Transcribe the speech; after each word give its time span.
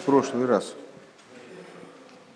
В 0.00 0.04
прошлый 0.06 0.46
раз 0.46 0.74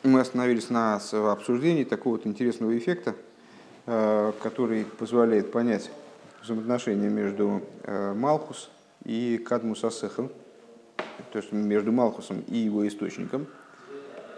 мы 0.03 0.21
остановились 0.21 0.69
на 0.69 0.97
обсуждении 0.97 1.85
такого 1.85 2.17
вот 2.17 2.27
интересного 2.27 2.77
эффекта, 2.77 3.15
э, 3.87 4.33
который 4.43 4.85
позволяет 4.85 5.51
понять 5.51 5.91
взаимоотношения 6.43 7.09
между 7.09 7.63
э, 7.85 8.13
Малхус 8.13 8.71
и 9.05 9.39
Кадмус 9.39 9.83
Асехом, 9.83 10.31
то 11.33 11.39
есть 11.39 11.53
между 11.53 11.91
Малхусом 11.91 12.45
и 12.49 12.59
его 12.59 12.87
источником, 12.87 13.47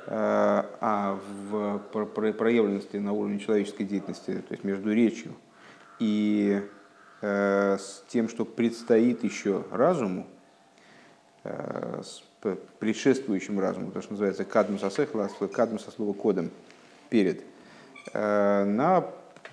э, 0.06 0.12
а 0.12 1.18
в 1.50 1.78
проявленности 1.90 2.96
на 2.98 3.12
уровне 3.12 3.40
человеческой 3.40 3.86
деятельности, 3.86 4.36
то 4.36 4.52
есть 4.52 4.62
между 4.62 4.92
речью 4.92 5.34
и 5.98 6.62
с 7.22 8.04
тем, 8.08 8.28
что 8.28 8.44
предстоит 8.44 9.24
еще 9.24 9.64
разуму, 9.72 10.26
предшествующим 12.54 13.58
разуму, 13.58 13.90
то, 13.90 14.00
что 14.00 14.12
называется 14.12 14.44
кадмус 14.44 14.84
асехла, 14.84 15.28
кадмус 15.52 15.84
со 15.84 15.90
слова 15.90 16.12
кодом, 16.12 16.50
перед, 17.08 17.42
э, 18.12 18.64
на 18.64 19.06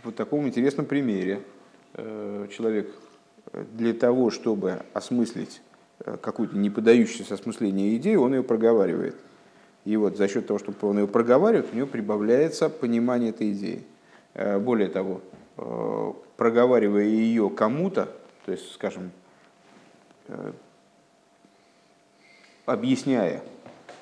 вот 0.03 0.15
таком 0.15 0.47
интересном 0.47 0.85
примере 0.85 1.41
э, 1.93 2.47
человек 2.51 2.93
для 3.73 3.93
того, 3.93 4.31
чтобы 4.31 4.81
осмыслить 4.93 5.61
э, 5.99 6.17
какую-то 6.21 6.57
не 6.57 6.69
поддающуюся 6.69 7.35
осмыслению 7.35 7.95
идею, 7.97 8.21
он 8.21 8.35
ее 8.35 8.43
проговаривает. 8.43 9.15
И 9.85 9.97
вот 9.97 10.17
за 10.17 10.27
счет 10.27 10.47
того, 10.47 10.59
что 10.59 10.73
он 10.87 10.99
ее 10.99 11.07
проговаривает, 11.07 11.73
у 11.73 11.75
него 11.75 11.87
прибавляется 11.87 12.69
понимание 12.69 13.31
этой 13.31 13.51
идеи. 13.51 13.83
Более 14.33 14.87
того, 14.87 15.19
проговаривая 16.37 17.03
ее 17.03 17.49
кому-то, 17.49 18.09
то 18.45 18.51
есть, 18.53 18.71
скажем, 18.71 19.11
объясняя 22.65 23.41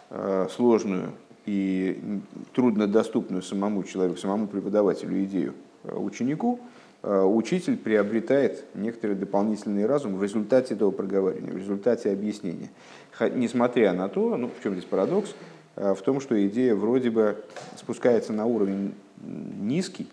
э, 0.10 0.48
сложную 0.52 1.12
и 1.46 2.20
труднодоступную 2.54 3.42
самому 3.42 3.84
человеку, 3.84 4.18
самому 4.18 4.48
преподавателю 4.48 5.24
идею 5.26 5.54
э, 5.84 5.96
ученику, 5.96 6.60
э, 7.02 7.22
учитель 7.22 7.78
приобретает 7.78 8.66
некоторый 8.76 9.16
дополнительный 9.16 9.86
разум 9.86 10.16
в 10.16 10.24
результате 10.24 10.76
этого 10.76 10.92
проговаривания, 10.92 11.52
в 11.52 11.58
результате 11.58 12.12
объяснения. 12.12 12.70
Несмотря 13.20 13.94
на 13.94 14.10
то, 14.10 14.38
ну, 14.38 14.50
в 14.50 14.64
чем 14.64 14.74
здесь 14.74 14.86
парадокс, 14.86 15.36
в 15.76 16.02
том, 16.04 16.20
что 16.20 16.48
идея 16.48 16.76
вроде 16.76 17.10
бы 17.10 17.44
спускается 17.78 18.34
на 18.34 18.46
уровень 18.46 18.94
низкий, 19.22 20.08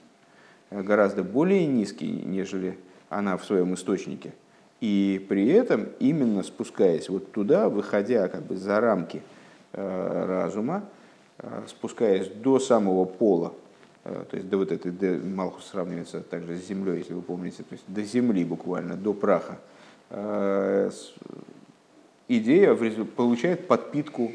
гораздо 0.70 1.24
более 1.24 1.66
низкий, 1.66 2.10
нежели 2.24 2.78
она 3.08 3.36
в 3.36 3.44
своем 3.44 3.74
источнике– 3.74 4.32
и 4.80 5.24
при 5.28 5.48
этом, 5.48 5.88
именно 5.98 6.42
спускаясь 6.42 7.08
вот 7.08 7.32
туда, 7.32 7.68
выходя 7.68 8.28
как 8.28 8.44
бы 8.44 8.56
за 8.56 8.80
рамки 8.80 9.22
э, 9.72 10.24
разума, 10.26 10.84
э, 11.38 11.62
спускаясь 11.66 12.28
до 12.28 12.60
самого 12.60 13.04
пола, 13.04 13.52
э, 14.04 14.24
то 14.30 14.36
есть 14.36 14.48
до 14.48 14.58
вот 14.58 14.70
этой, 14.70 14.92
до, 14.92 15.18
Малхус 15.26 15.66
сравнивается 15.66 16.20
также 16.20 16.56
с 16.56 16.66
землей, 16.66 16.98
если 16.98 17.14
вы 17.14 17.22
помните, 17.22 17.64
то 17.64 17.72
есть 17.72 17.84
до 17.88 18.02
земли 18.02 18.44
буквально, 18.44 18.96
до 18.96 19.12
праха, 19.12 19.58
идея 22.28 22.74
получает 23.04 23.66
подпитку 23.66 24.32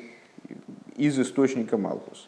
из 0.97 1.17
источника 1.17 1.77
Малхус, 1.77 2.27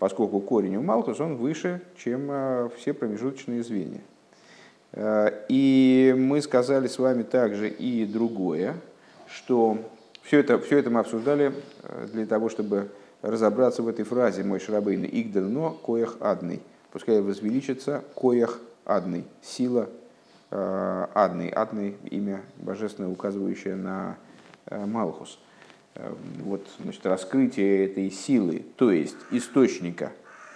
поскольку 0.00 0.40
корень 0.40 0.76
у 0.76 0.82
Малхус 0.82 1.20
он 1.20 1.36
выше, 1.36 1.82
чем 1.96 2.70
все 2.76 2.92
промежуточные 2.92 3.62
звенья. 3.62 4.00
Э, 4.92 5.44
и 5.48 6.14
мы 6.16 6.42
сказали 6.42 6.88
с 6.88 6.98
вами 6.98 7.22
также 7.22 7.68
и 7.68 8.04
другое, 8.06 8.76
что 9.28 9.78
все 10.22 10.40
это, 10.40 10.58
все 10.58 10.78
это 10.78 10.90
мы 10.90 11.00
обсуждали 11.00 11.52
э, 11.82 12.08
для 12.12 12.26
того, 12.26 12.48
чтобы 12.48 12.90
разобраться 13.22 13.82
в 13.82 13.88
этой 13.88 14.04
фразе 14.04 14.42
«Мой 14.42 14.60
шрабейн 14.60 15.04
игдано 15.04 15.70
коях 15.70 16.16
адный». 16.20 16.60
Пускай 16.90 17.20
возвеличится 17.20 18.02
коях 18.14 18.58
адный, 18.84 19.24
сила 19.42 19.88
э, 20.50 21.06
адный. 21.14 21.50
Адный– 21.50 21.96
имя 22.10 22.42
божественное, 22.56 23.10
указывающее 23.10 23.76
на 23.76 24.16
Малхус. 24.70 25.38
Вот, 26.44 26.64
значит, 26.78 27.04
раскрытие 27.04 27.86
этой 27.86 28.10
силы, 28.10 28.64
то 28.76 28.92
есть 28.92 29.16
источника 29.32 30.12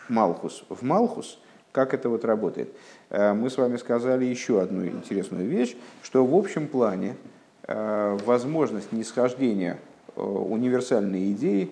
Малхус 0.09 0.65
в 0.69 0.83
Малхус– 0.83 1.39
как 1.75 1.93
это 1.93 2.09
вот 2.09 2.25
работает? 2.25 2.73
Э, 3.11 3.35
мы 3.35 3.51
с 3.51 3.59
вами 3.59 3.77
сказали 3.79 4.25
еще 4.25 4.63
одну 4.63 4.87
интересную 4.87 5.49
вещь, 5.49 5.77
что 6.05 6.25
в 6.25 6.33
общем 6.37 6.69
плане 6.69 7.17
э, 7.65 8.17
возможность 8.25 8.93
нисхождения 8.93 9.79
э, 10.15 10.23
универсальной 10.23 11.33
идеи, 11.33 11.71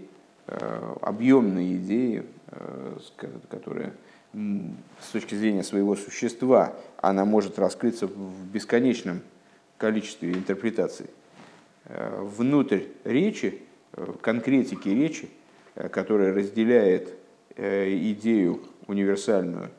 объемной 1.01 1.77
идеи, 1.77 2.25
которая 3.49 3.93
с 4.35 5.13
точки 5.13 5.37
зрения 5.37 5.63
своего 5.63 5.95
существа, 5.95 6.75
она 7.01 7.25
может 7.25 7.61
раскрыться 7.61 8.09
в 8.09 8.47
бесконечном 8.53 9.21
количестве 9.79 10.33
интерпретаций. 10.33 11.07
Внутрь 11.87 12.81
речи, 13.05 13.63
конкретики 14.21 14.89
речи, 14.89 15.31
которая 15.91 16.35
разделяет 16.35 17.15
идею 17.57 18.63
универсальную 18.89 19.71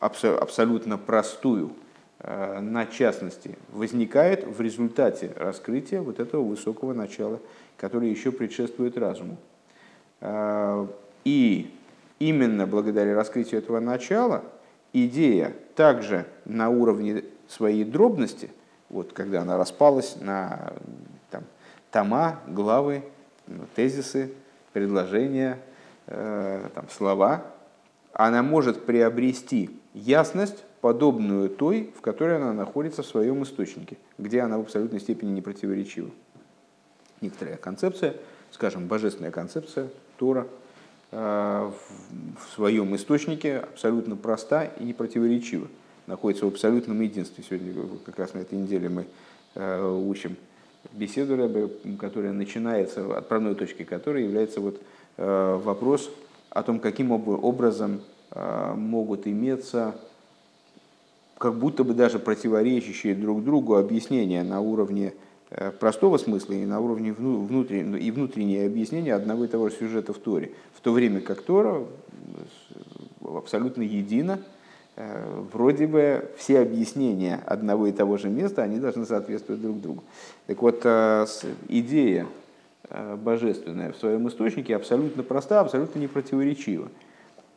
абсолютно 0.00 0.98
простую 0.98 1.72
э, 2.20 2.60
на 2.60 2.86
частности 2.86 3.56
возникает 3.72 4.46
в 4.46 4.60
результате 4.60 5.32
раскрытия 5.36 6.00
вот 6.00 6.20
этого 6.20 6.42
высокого 6.42 6.92
начала, 6.92 7.40
которое 7.76 8.10
еще 8.10 8.32
предшествует 8.32 8.96
разуму. 8.96 9.36
Э, 10.20 10.86
и 11.24 11.74
именно 12.18 12.66
благодаря 12.66 13.14
раскрытию 13.14 13.60
этого 13.60 13.80
начала 13.80 14.42
идея 14.92 15.54
также 15.76 16.26
на 16.44 16.70
уровне 16.70 17.24
своей 17.48 17.84
дробности, 17.84 18.50
вот 18.88 19.12
когда 19.12 19.42
она 19.42 19.56
распалась 19.56 20.16
на 20.20 20.72
там, 21.30 21.44
тома, 21.90 22.40
главы, 22.46 23.02
тезисы, 23.76 24.32
предложения, 24.72 25.58
там, 26.06 26.88
слова, 26.90 27.44
она 28.26 28.42
может 28.42 28.84
приобрести 28.84 29.70
ясность, 29.94 30.64
подобную 30.82 31.48
той, 31.48 31.90
в 31.96 32.00
которой 32.00 32.36
она 32.36 32.52
находится 32.52 33.02
в 33.02 33.06
своем 33.06 33.42
источнике, 33.42 33.96
где 34.18 34.40
она 34.40 34.58
в 34.58 34.62
абсолютной 34.62 35.00
степени 35.00 35.30
не 35.30 35.40
противоречива. 35.40 36.10
Некоторая 37.20 37.56
концепция, 37.56 38.14
скажем, 38.50 38.86
божественная 38.88 39.30
концепция, 39.30 39.88
Тора, 40.18 40.46
э, 41.12 41.16
в 41.16 42.54
своем 42.54 42.94
источнике 42.94 43.58
абсолютно 43.58 44.16
проста 44.16 44.64
и 44.64 44.84
не 44.84 44.92
противоречива, 44.92 45.68
находится 46.06 46.44
в 46.44 46.48
абсолютном 46.48 47.00
единстве. 47.00 47.42
Сегодня 47.42 47.74
как 48.04 48.18
раз 48.18 48.34
на 48.34 48.38
этой 48.38 48.58
неделе 48.58 48.88
мы 48.88 49.06
э, 49.54 49.90
учим 49.90 50.36
беседу 50.92 51.70
которая 51.98 52.32
начинается, 52.32 53.16
отправной 53.16 53.54
точкой 53.54 53.84
которой 53.84 54.24
является 54.24 54.60
вот 54.60 54.80
э, 55.16 55.60
вопрос 55.62 56.10
о 56.50 56.62
том, 56.62 56.80
каким 56.80 57.12
образом 57.12 58.00
а, 58.32 58.74
могут 58.74 59.26
иметься 59.26 59.94
как 61.40 61.54
будто 61.54 61.84
бы 61.84 61.94
даже 61.94 62.18
противоречащие 62.18 63.14
друг 63.14 63.42
другу 63.42 63.76
объяснения 63.76 64.42
на 64.42 64.60
уровне 64.60 65.14
э, 65.48 65.70
простого 65.70 66.18
смысла 66.18 66.52
и 66.52 66.66
на 66.66 66.80
уровне 66.80 67.14
внутреннего, 67.14 67.96
и 67.96 68.10
внутреннее 68.10 68.66
объяснение 68.66 69.14
одного 69.14 69.46
и 69.46 69.48
того 69.48 69.70
же 69.70 69.76
сюжета 69.76 70.12
в 70.12 70.18
Торе. 70.18 70.52
В 70.74 70.80
то 70.82 70.92
время 70.92 71.22
как 71.22 71.40
Тора 71.40 71.86
абсолютно 73.24 73.80
едина, 73.80 74.38
э, 74.96 75.42
вроде 75.50 75.86
бы 75.86 76.30
все 76.36 76.60
объяснения 76.60 77.40
одного 77.46 77.86
и 77.86 77.92
того 77.92 78.18
же 78.18 78.28
места, 78.28 78.62
они 78.62 78.78
должны 78.78 79.06
соответствовать 79.06 79.62
друг 79.62 79.80
другу. 79.80 80.04
Так 80.46 80.60
вот, 80.60 80.82
э, 80.84 81.24
идея 81.68 82.26
Э, 82.88 83.14
божественное 83.14 83.92
в 83.92 83.96
своем 83.96 84.26
источнике 84.28 84.74
абсолютно 84.74 85.22
проста, 85.22 85.60
абсолютно 85.60 85.98
непротиворечива. 85.98 86.88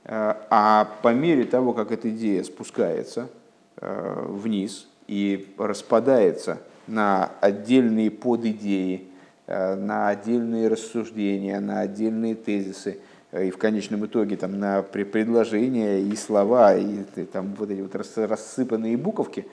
Э, 0.03 0.35
а 0.49 0.89
по 1.01 1.13
мере 1.13 1.45
того, 1.45 1.73
как 1.73 1.91
эта 1.91 2.09
идея 2.09 2.43
спускается 2.43 3.29
э, 3.77 4.25
вниз 4.27 4.87
и 5.07 5.53
распадается 5.57 6.59
на 6.87 7.31
отдельные 7.39 8.11
подидеи, 8.11 9.07
на 9.47 10.07
отдельные 10.07 10.69
рассуждения, 10.69 11.59
на 11.59 11.81
отдельные 11.81 12.33
тезисы, 12.33 12.99
и 13.33 13.51
в 13.51 13.57
конечном 13.57 14.05
итоге 14.05 14.37
там, 14.37 14.57
на 14.57 14.81
предложения 14.83 15.99
и 15.99 16.15
слова, 16.15 16.75
и 16.75 17.03
там, 17.25 17.53
вот 17.57 17.69
эти 17.69 17.81
вот 17.81 17.93
рассыпанные 17.93 18.95
буковки, 18.95 19.45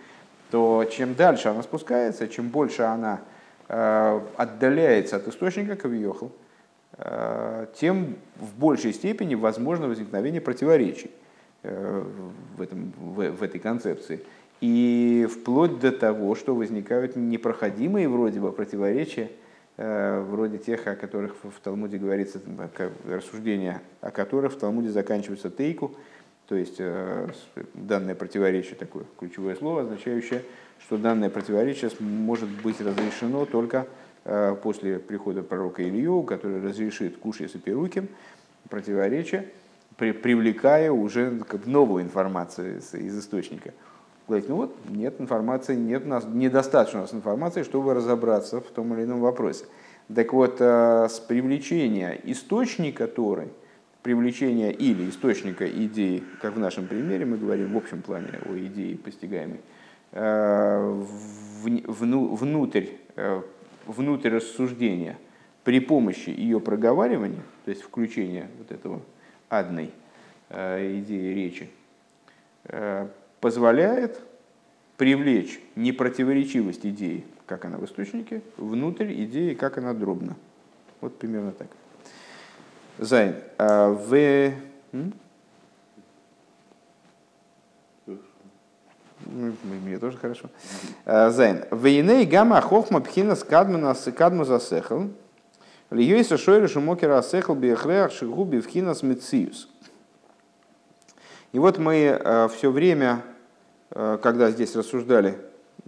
то 0.50 0.84
чем 0.84 1.14
дальше 1.16 1.48
она 1.48 1.62
спускается, 1.64 2.28
чем 2.28 2.50
больше 2.50 2.82
она 2.82 3.20
отдаляется 3.70 5.16
от 5.16 5.28
источника 5.28 5.76
Кавиохл, 5.76 6.30
э, 6.98 7.66
тем 7.78 8.16
в 8.36 8.58
большей 8.58 8.92
степени 8.92 9.36
возможно 9.36 9.86
возникновение 9.86 10.40
противоречий 10.40 11.12
э, 11.62 12.04
в, 12.56 12.62
этом, 12.62 12.92
в, 12.98 13.30
в 13.30 13.42
этой 13.44 13.60
концепции. 13.60 14.24
И 14.60 15.28
вплоть 15.30 15.78
до 15.78 15.92
того, 15.92 16.34
что 16.34 16.54
возникают 16.54 17.14
непроходимые 17.14 18.08
вроде 18.08 18.40
бы 18.40 18.52
противоречия 18.52 19.30
вроде 19.76 20.58
тех, 20.58 20.86
о 20.86 20.94
которых 20.94 21.36
в 21.42 21.58
Талмуде 21.62 21.96
говорится, 21.96 22.38
рассуждения 23.08 23.80
о 24.02 24.10
которых 24.10 24.52
в 24.52 24.58
Талмуде 24.58 24.90
заканчиваются 24.90 25.48
тейку, 25.48 25.94
то 26.48 26.54
есть 26.54 26.82
данное 27.72 28.14
противоречие, 28.14 28.74
такое 28.74 29.04
ключевое 29.18 29.54
слово, 29.54 29.82
означающее, 29.82 30.42
что 30.80 30.98
данное 30.98 31.30
противоречие 31.30 31.90
может 32.00 32.48
быть 32.62 32.80
разрешено 32.80 33.46
только 33.46 33.86
после 34.62 34.98
прихода 34.98 35.42
пророка 35.42 35.82
Илью, 35.82 36.22
который 36.22 36.62
разрешит 36.62 37.16
кушай 37.18 37.48
с 37.48 37.52
перуким, 37.52 38.08
противоречие, 38.68 39.48
при, 39.96 40.12
привлекая 40.12 40.90
уже 40.90 41.40
новую 41.66 42.02
информацию 42.02 42.78
из, 42.78 42.94
источника. 42.94 43.72
Говорить, 44.26 44.48
ну 44.48 44.56
вот, 44.56 44.76
нет 44.88 45.20
информации, 45.20 45.74
нет 45.74 46.04
у 46.06 46.08
нас, 46.08 46.24
недостаточно 46.24 47.00
у 47.00 47.02
нас 47.02 47.12
информации, 47.12 47.64
чтобы 47.64 47.94
разобраться 47.94 48.60
в 48.60 48.70
том 48.70 48.94
или 48.94 49.04
ином 49.04 49.20
вопросе. 49.20 49.64
Так 50.14 50.32
вот, 50.32 50.56
э, 50.60 51.08
с 51.10 51.18
привлечения 51.20 52.18
источника 52.24 53.06
Торы, 53.06 53.48
привлечения 54.02 54.70
или 54.70 55.10
источника 55.10 55.68
идеи, 55.68 56.22
как 56.40 56.54
в 56.54 56.58
нашем 56.58 56.86
примере, 56.86 57.26
мы 57.26 57.36
говорим 57.36 57.74
в 57.74 57.76
общем 57.76 58.02
плане 58.02 58.38
о 58.46 58.56
идее 58.56 58.96
постигаемой, 58.96 59.58
э, 59.58 59.79
внутрь, 61.62 62.86
э, 63.16 63.42
внутрь 63.86 64.28
рассуждения 64.30 65.18
при 65.64 65.80
помощи 65.80 66.30
ее 66.30 66.60
проговаривания, 66.60 67.42
то 67.64 67.70
есть 67.70 67.82
включения 67.82 68.48
вот 68.58 68.72
этого 68.72 69.02
адной 69.48 69.92
э, 70.48 70.98
идеи 71.00 71.34
речи, 71.34 71.70
э, 72.64 73.06
позволяет 73.40 74.20
привлечь 74.96 75.60
непротиворечивость 75.76 76.84
идеи, 76.84 77.24
как 77.46 77.64
она 77.64 77.78
в 77.78 77.84
источнике, 77.84 78.42
внутрь 78.56 79.12
идеи, 79.24 79.54
как 79.54 79.78
она 79.78 79.94
дробна. 79.94 80.36
Вот 81.00 81.16
примерно 81.18 81.52
так. 81.52 81.68
Зайн. 82.98 83.36
А 83.56 83.88
в... 83.90 84.52
Мне 89.30 89.98
тоже 89.98 90.18
хорошо. 90.18 90.50
А, 91.04 91.30
Зайн. 91.30 91.64
Вейней 91.70 92.24
гамма 92.24 92.60
хохма 92.60 93.00
пхина 93.00 93.36
скадмана 93.36 93.94
кадму 93.94 94.44
засехал. 94.44 95.08
Льюиса 95.90 96.36
Шойра 96.36 96.68
Шумокера 96.68 97.18
Асехал 97.18 97.54
Биехреах 97.54 98.12
Шигуби 98.12 98.60
Вхинас 98.60 99.02
Мециус. 99.02 99.68
И 101.52 101.58
вот 101.58 101.78
мы 101.78 101.94
э, 101.94 102.48
все 102.48 102.70
время, 102.70 103.22
э, 103.90 104.18
когда 104.22 104.50
здесь 104.52 104.76
рассуждали, 104.76 105.38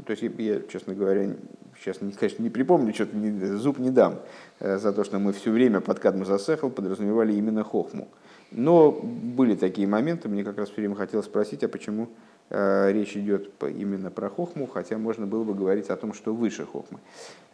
то 0.04 0.10
есть 0.10 0.22
я, 0.22 0.60
честно 0.62 0.94
говоря, 0.94 1.36
сейчас, 1.78 1.98
конечно, 2.18 2.42
не 2.42 2.50
припомню, 2.50 2.92
что-то 2.92 3.16
зуб 3.58 3.78
не 3.78 3.90
дам 3.90 4.18
э, 4.58 4.78
за 4.78 4.92
то, 4.92 5.04
что 5.04 5.20
мы 5.20 5.32
все 5.32 5.52
время 5.52 5.80
под 5.80 6.00
Кадму 6.00 6.24
Засехал 6.24 6.68
подразумевали 6.68 7.34
именно 7.34 7.62
Хохму. 7.62 8.08
Но 8.50 8.90
были 8.90 9.54
такие 9.54 9.86
моменты, 9.86 10.28
мне 10.28 10.42
как 10.42 10.58
раз 10.58 10.68
все 10.70 10.80
время 10.80 10.96
хотелось 10.96 11.26
спросить, 11.26 11.62
а 11.62 11.68
почему 11.68 12.08
Э, 12.08 12.31
речь 12.52 13.16
идет 13.16 13.50
именно 13.62 14.10
про 14.10 14.28
хохму, 14.28 14.66
хотя 14.66 14.98
можно 14.98 15.26
было 15.26 15.42
бы 15.42 15.54
говорить 15.54 15.88
о 15.88 15.96
том, 15.96 16.12
что 16.12 16.34
выше 16.34 16.66
хохмы. 16.66 16.98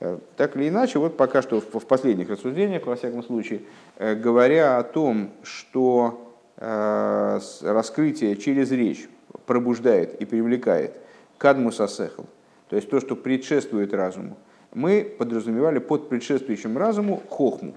Э, 0.01 0.19
так 0.37 0.57
или 0.57 0.69
иначе, 0.69 0.99
вот 0.99 1.17
пока 1.17 1.41
что 1.41 1.61
в 1.61 1.87
последних 1.87 2.29
рассуждениях, 2.29 2.85
во 2.85 2.97
всяком 2.97 3.23
случае, 3.23 3.61
э, 3.97 4.17
говоря 4.17 4.79
о 4.79 4.83
том, 4.83 5.31
что 5.43 6.25
раскрытие 6.61 8.35
через 8.35 8.73
речь 8.73 9.09
пробуждает 9.47 10.21
и 10.21 10.25
привлекает 10.25 10.97
кадмус 11.39 11.79
асехл, 11.79 12.25
то 12.69 12.75
есть 12.75 12.91
то, 12.91 12.99
что 12.99 13.15
предшествует 13.15 13.95
разуму, 13.95 14.37
мы 14.75 15.05
подразумевали 15.05 15.79
под 15.79 16.09
предшествующим 16.09 16.77
разуму 16.77 17.23
хохму. 17.31 17.75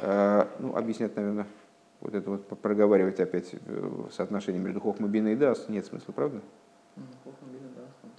Ну, 0.00 0.74
объяснять, 0.74 1.14
наверное, 1.14 1.46
вот 2.06 2.14
это 2.14 2.30
вот 2.30 2.46
проговаривать 2.60 3.18
опять 3.18 3.52
э, 3.52 3.90
соотношение 4.12 4.62
между 4.62 4.80
Хохма 4.80 5.08
Бина 5.08 5.28
и 5.28 5.34
Дас 5.34 5.68
нет 5.68 5.84
смысла, 5.86 6.12
правда? 6.12 6.40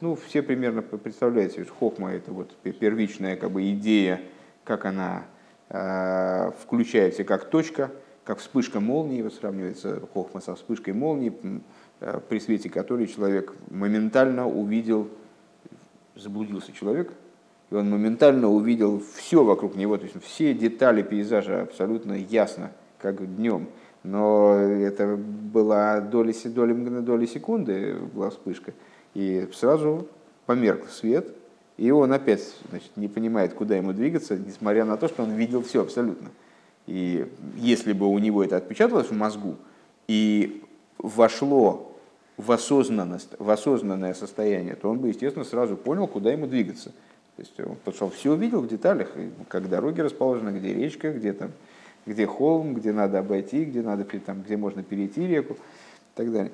Ну, 0.01 0.16
все 0.16 0.42
примерно 0.42 0.81
представляете, 0.81 1.63
что 1.63 1.74
Хохма 1.74 2.12
это 2.12 2.34
вот 2.34 2.54
первичная 2.57 3.38
как 3.38 3.51
бы 3.51 3.72
идея, 3.72 4.22
как 4.66 4.84
она 4.84 5.24
э, 5.69 6.51
включается 6.62 7.24
как 7.24 7.50
точка, 7.50 7.89
как 8.25 8.39
вспышка 8.39 8.81
молнии, 8.81 9.22
вот 9.22 9.34
сравнивается 9.34 10.01
Хохма 10.13 10.42
со 10.42 10.56
вспышкой 10.56 10.94
молнии, 10.94 11.33
э, 12.01 12.19
при 12.28 12.40
свете 12.40 12.69
которой 12.69 13.07
человек 13.07 13.54
моментально 13.69 14.50
увидел, 14.50 15.07
заблудился 16.13 16.74
человек, 16.74 17.13
и 17.69 17.75
он 17.75 17.90
моментально 17.90 18.50
увидел 18.50 19.01
все 19.16 19.45
вокруг 19.45 19.75
него, 19.75 19.98
то 19.98 20.04
есть 20.04 20.22
все 20.22 20.54
детали 20.54 21.04
пейзажа 21.04 21.62
абсолютно 21.62 22.12
ясно 22.12 22.72
как 23.00 23.36
днем. 23.36 23.68
Но 24.04 24.54
это 24.54 25.18
была 25.18 26.00
доля, 26.00 26.34
доля, 26.46 27.02
доля 27.02 27.28
секунды, 27.28 27.96
была 28.14 28.30
вспышка. 28.30 28.74
И 29.14 29.48
сразу 29.54 30.08
померк 30.46 30.90
свет, 30.90 31.28
и 31.78 31.92
он 31.92 32.14
опять 32.14 32.56
значит, 32.70 32.92
не 32.96 33.08
понимает, 33.08 33.54
куда 33.54 33.76
ему 33.76 33.94
двигаться, 33.94 34.38
несмотря 34.38 34.86
на 34.86 34.98
то, 34.98 35.08
что 35.08 35.24
он 35.24 35.32
видел 35.32 35.62
все 35.62 35.82
абсолютно. 35.82 36.30
И 36.88 37.28
если 37.56 37.94
бы 37.94 38.08
у 38.08 38.18
него 38.18 38.44
это 38.44 38.58
отпечаталось 38.58 39.08
в 39.08 39.16
мозгу 39.16 39.58
и 40.08 40.64
вошло 40.98 41.96
в 42.38 42.52
осознанность, 42.52 43.32
в 43.40 43.50
осознанное 43.50 44.14
состояние, 44.14 44.76
то 44.76 44.90
он 44.90 45.00
бы, 45.00 45.10
естественно, 45.10 45.44
сразу 45.44 45.76
понял, 45.76 46.08
куда 46.08 46.32
ему 46.32 46.48
двигаться. 46.48 46.92
То 47.36 47.42
есть 47.42 47.60
он, 47.60 47.78
он 47.86 48.10
все 48.12 48.32
увидел 48.32 48.62
в 48.62 48.68
деталях, 48.68 49.12
как 49.48 49.70
дороги 49.70 50.02
расположены, 50.02 50.58
где 50.58 50.74
речка, 50.74 51.12
где 51.12 51.34
там 51.34 51.52
где 52.07 52.25
холм, 52.25 52.74
где 52.74 52.92
надо 52.92 53.19
обойти, 53.19 53.65
где, 53.65 53.81
надо, 53.81 54.06
там, 54.25 54.42
где 54.42 54.57
можно 54.57 54.81
перейти 54.81 55.27
реку 55.27 55.54
и 55.54 55.57
так 56.15 56.31
далее. 56.31 56.51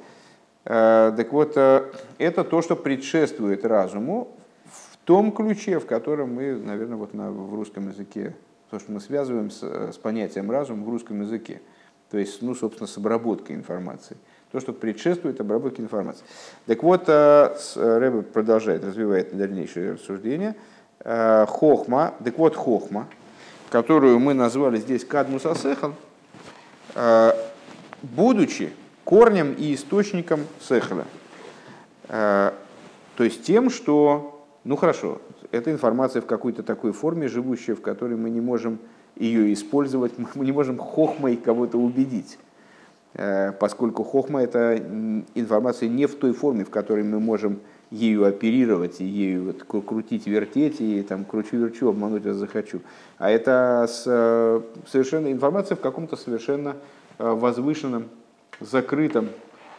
Э, 0.65 1.13
так 1.15 1.31
вот, 1.31 1.53
э, 1.55 1.91
это 2.17 2.43
то, 2.43 2.61
что 2.61 2.75
предшествует 2.75 3.63
разуму 3.63 4.35
в 4.65 4.97
том 5.05 5.31
ключе, 5.31 5.79
в 5.79 5.85
котором 5.85 6.35
мы, 6.35 6.55
наверное, 6.55 6.97
вот 6.97 7.13
на, 7.13 7.31
в 7.31 7.53
русском 7.53 7.89
языке, 7.89 8.35
то, 8.69 8.79
что 8.79 8.91
мы 8.91 8.99
связываем 8.99 9.51
с, 9.51 9.61
с 9.61 9.97
понятием 9.97 10.49
разум 10.49 10.83
в 10.83 10.89
русском 10.89 11.21
языке, 11.21 11.61
то 12.09 12.17
есть, 12.17 12.41
ну, 12.41 12.55
собственно, 12.55 12.87
с 12.87 12.97
обработкой 12.97 13.55
информации. 13.55 14.17
То, 14.51 14.59
что 14.59 14.71
предшествует 14.71 15.41
обработке 15.41 15.81
информации. 15.81 16.23
Так 16.67 16.83
вот, 16.83 17.05
э, 17.07 17.55
Рэбе 17.75 18.21
продолжает, 18.21 18.83
развивает 18.83 19.35
дальнейшее 19.35 19.93
рассуждение. 19.93 20.55
Хохма, 21.03 22.13
так 22.23 22.37
вот, 22.37 22.55
хохма, 22.55 23.09
которую 23.73 24.19
мы 24.19 24.35
назвали 24.35 24.77
здесь 24.77 25.03
кадмус 25.03 25.47
асехал, 25.47 25.95
э, 26.93 27.31
будучи 28.03 28.71
корнем 29.03 29.55
и 29.57 29.73
источником 29.73 30.41
сехаля. 30.61 31.05
Э, 32.07 32.51
то 33.15 33.23
есть 33.23 33.41
тем, 33.41 33.71
что, 33.71 34.45
ну 34.63 34.75
хорошо, 34.75 35.23
эта 35.49 35.71
информация 35.71 36.21
в 36.21 36.27
какой-то 36.27 36.61
такой 36.61 36.91
форме, 36.91 37.27
живущая, 37.27 37.75
в 37.75 37.81
которой 37.81 38.15
мы 38.15 38.29
не 38.29 38.41
можем 38.41 38.77
ее 39.15 39.51
использовать, 39.51 40.13
мы 40.35 40.45
не 40.45 40.51
можем 40.51 40.77
хохмой 40.77 41.35
кого-то 41.35 41.79
убедить 41.79 42.37
э, 43.15 43.53
поскольку 43.53 44.03
хохма– 44.03 44.43
это 44.43 44.77
информация 45.33 45.89
не 45.89 46.05
в 46.05 46.13
той 46.13 46.33
форме, 46.33 46.63
в 46.63 46.69
которой 46.69 47.03
мы 47.03 47.19
можем 47.19 47.59
ею 47.91 48.25
оперировать, 48.25 49.01
и 49.01 49.05
ею 49.05 49.45
вот 49.45 49.83
крутить, 49.85 50.25
вертеть, 50.25 50.81
и 50.81 51.03
там 51.03 51.25
кручу-верчу, 51.25 51.89
обмануть 51.89 52.25
вас 52.25 52.37
захочу. 52.37 52.79
А 53.17 53.29
это 53.29 53.85
с, 53.87 54.03
э, 54.05 54.61
совершенно 54.87 55.31
информация 55.31 55.75
в 55.75 55.79
каком-то 55.79 56.15
совершенно 56.15 56.75
э, 57.19 57.31
возвышенном, 57.31 58.05
закрытом 58.59 59.29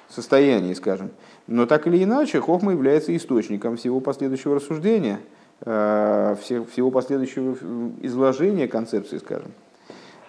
состоянии, 0.09 0.75
скажем. 0.75 1.11
Но 1.49 1.67
так 1.67 1.87
или 1.89 2.05
иначе, 2.05 2.41
Хохма 2.41 2.73
является 2.73 3.15
источником 3.17 3.77
всего 3.77 4.01
последующего 4.01 4.57
рассуждения, 4.57 5.19
э, 5.63 6.37
всего 6.41 6.91
последующего 6.91 7.57
изложения 8.03 8.69
концепции, 8.69 9.19
скажем. 9.19 9.53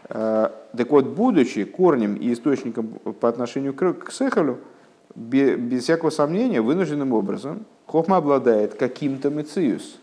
Так 0.07 0.91
вот, 0.91 1.07
будучи 1.07 1.63
корнем 1.63 2.13
и 2.13 2.31
источником 2.31 2.99
по 3.19 3.27
отношению 3.27 3.73
к 3.73 4.11
Сехалю, 4.11 4.59
без 5.15 5.83
всякого 5.83 6.09
сомнения, 6.09 6.61
вынужденным 6.61 7.13
образом, 7.13 7.65
Хохма 7.87 8.17
обладает 8.17 8.75
каким-то 8.75 9.29
мециус. 9.29 9.99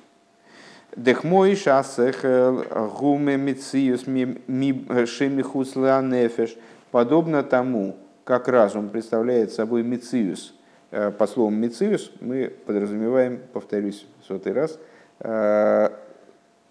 Дехмой 0.97 1.57
шасехел 1.57 2.65
гуме 2.99 3.37
мециус 3.37 4.03
шемихус 4.05 5.77
нефеш. 5.77 6.57
Подобно 6.91 7.43
тому, 7.43 7.97
как 8.25 8.49
разум 8.49 8.89
представляет 8.89 9.53
собой 9.53 9.83
мециус. 9.83 10.55
Э, 10.91 11.11
по 11.11 11.27
слову 11.27 11.51
мециус 11.51 12.13
мы 12.21 12.53
подразумеваем, 12.67 13.41
повторюсь 13.53 14.07
в 14.21 14.27
сотый 14.27 14.53
раз, 14.53 14.79
э, 15.21 15.89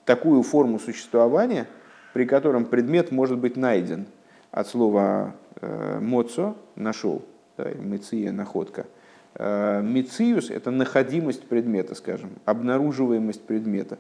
такую 0.06 0.44
форму 0.44 0.80
существования, 0.80 1.68
при 2.14 2.26
котором 2.26 2.66
предмет 2.66 3.12
может 3.12 3.40
быть 3.40 3.58
найден. 3.58 4.06
От 4.52 4.68
слова 4.68 5.34
э, 5.60 6.00
моцо– 6.00 6.56
нашел, 6.76 7.24
да, 7.64 7.72
меция– 7.80 8.32
находка– 8.34 8.86
Э, 9.36 9.82
Мициус– 9.82 10.50
это 10.52 10.72
находимость 10.72 11.44
предмета, 11.44 11.96
скажем, 11.96 12.32
обнаруживаемость 12.46 13.42
предмета. 13.44 13.98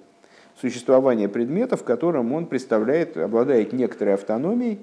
существование 0.59 1.29
предметов, 1.29 1.83
которым 1.83 2.33
он 2.33 2.45
представляет, 2.45 3.17
обладает 3.17 3.73
некоторой 3.73 4.13
автономией 4.13 4.79